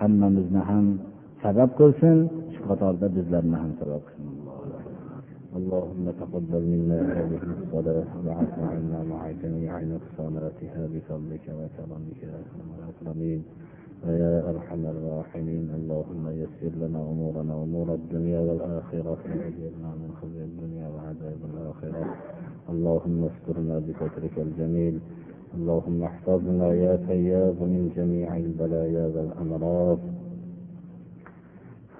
hammamizni 0.00 0.62
ham 0.70 0.86
sabab 1.42 1.70
qilsin 1.80 2.16
shu 2.54 2.60
qatorda 2.68 3.06
bizlarni 3.16 3.56
ham 3.62 3.72
sabab 3.80 4.02
qilsin 4.08 4.30
اللهم 5.60 6.04
تقبل 6.22 6.62
منا 6.72 6.98
هذه 7.18 7.40
الصلاة 7.56 8.12
وعف 8.26 8.54
عنا 8.72 9.00
مع 9.12 9.20
جميع 9.42 9.72
نقصاناتها 9.94 10.82
بفضلك 10.92 11.44
وكرمك 11.58 12.18
يا 12.22 12.34
أكرم 12.42 12.68
الأكرمين 12.78 13.40
ويا 14.05 14.49
أرحم 14.49 14.85
الراحمين. 14.85 15.69
اللهم 15.79 16.23
يسر 16.41 16.73
لنا 16.81 16.99
أمورنا 17.11 17.53
أمور 17.53 17.93
الدنيا 17.93 18.39
والآخرة. 18.39 19.17
وأجرنا 19.25 19.89
من 20.01 20.09
خزي 20.21 20.43
الدنيا 20.43 20.87
وعذاب 20.87 21.39
الآخرة. 21.51 22.05
اللهم 22.69 23.29
استرنا 23.31 23.79
بسترك 23.79 24.35
الجميل. 24.37 24.99
اللهم 25.57 26.03
احفظنا 26.03 26.67
يا 26.73 26.95
تياب 26.95 27.57
من 27.61 27.91
جميع 27.95 28.37
البلايا 28.37 29.05
والأمراض. 29.15 29.99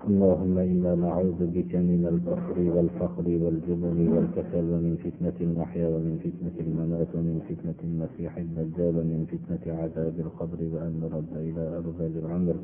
اللهم 0.08 0.58
إنا 0.58 0.91
نعوذ 0.95 1.39
بك 1.55 1.72
من 1.91 2.03
الفقر 2.14 2.58
والفقر 2.76 3.26
والجبن 3.43 3.97
والكسل 4.14 4.66
ومن 4.74 4.93
فتنة 5.05 5.38
المحيا 5.47 5.88
ومن 5.93 6.14
فتنة 6.26 6.58
الممات 6.66 7.10
ومن 7.16 7.38
فتنة 7.49 7.80
المسيح 7.89 8.32
الدجال 8.38 8.93
ومن 8.99 9.22
فتنة 9.32 9.64
عذاب 9.82 10.16
القبر 10.26 10.60
وأن 10.74 10.93
نرد 11.01 11.34
إلى 11.47 11.64
أرذل 11.80 12.14
العمر. 12.24 12.55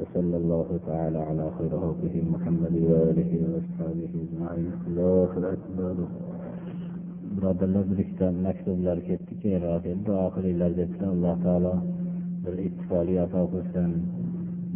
وصلى 0.00 0.36
الله 0.42 0.68
تعالى 0.86 1.18
على 1.18 1.44
خير 1.58 1.72
خلقه 1.84 2.14
محمد 2.34 2.74
وآله 2.90 3.32
وأصحابه 3.50 4.10
أجمعين. 4.24 4.72
الله 4.88 5.30
أكبر. 5.56 5.96
Birodarlar 7.36 7.84
bir 7.90 7.98
ikkita 8.04 8.26
maktublar 8.46 8.98
ketdiki 9.08 9.48
qilinglar 10.34 10.72
debdilar 10.78 11.10
alloh 11.14 11.36
taolo 11.44 11.74
bir 12.44 12.54
ittifoqlik 12.66 13.18
ato 13.24 13.42
qilsin 13.52 13.90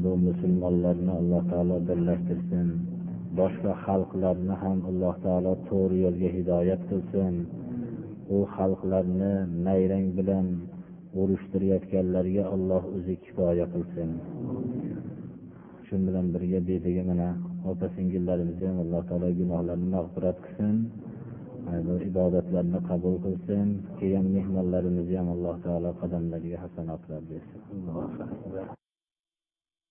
bu 0.02 0.10
musulmonlarni 0.26 1.12
alloh 1.20 1.42
taolo 1.50 1.76
birlashtirsin. 1.88 2.68
Boshqa 3.38 3.72
xalqlarni 3.84 4.54
ham 4.62 4.78
alloh 4.90 5.14
taolo 5.24 5.52
to'g'ri 5.68 5.96
yo'lga 6.04 6.28
hidoyat 6.36 6.82
qilsin. 6.90 7.34
U 8.36 8.38
xalqlarni 8.56 9.32
nayrang 9.66 10.06
bilan 10.18 10.46
urushtirayotganlarga 11.20 12.44
alloh 12.54 12.82
o'zi 12.96 13.14
kifoya 13.24 13.66
qilsin. 13.74 14.10
Shu 15.86 15.94
bilan 16.06 16.26
birga 16.34 16.60
betiga 16.68 17.02
mana 17.10 17.28
opa 17.70 17.86
singillarimizni 17.96 18.66
ham 18.70 18.78
alloh 18.84 19.02
taolo 19.08 19.28
gunohlarini 19.40 19.88
mag'firat 19.96 20.38
qilsin. 20.44 20.76
Bu 21.86 21.94
ibodatlarni 22.10 22.78
qabul 22.90 23.16
qilsin. 23.26 23.66
Kelgan 23.98 24.26
mehmonlarimizni 24.36 25.16
ham 25.20 25.28
alloh 25.34 25.56
taolo 25.66 25.90
qadamlariga 26.00 26.58
hasanotlar 26.64 27.20
bersin. 27.30 27.60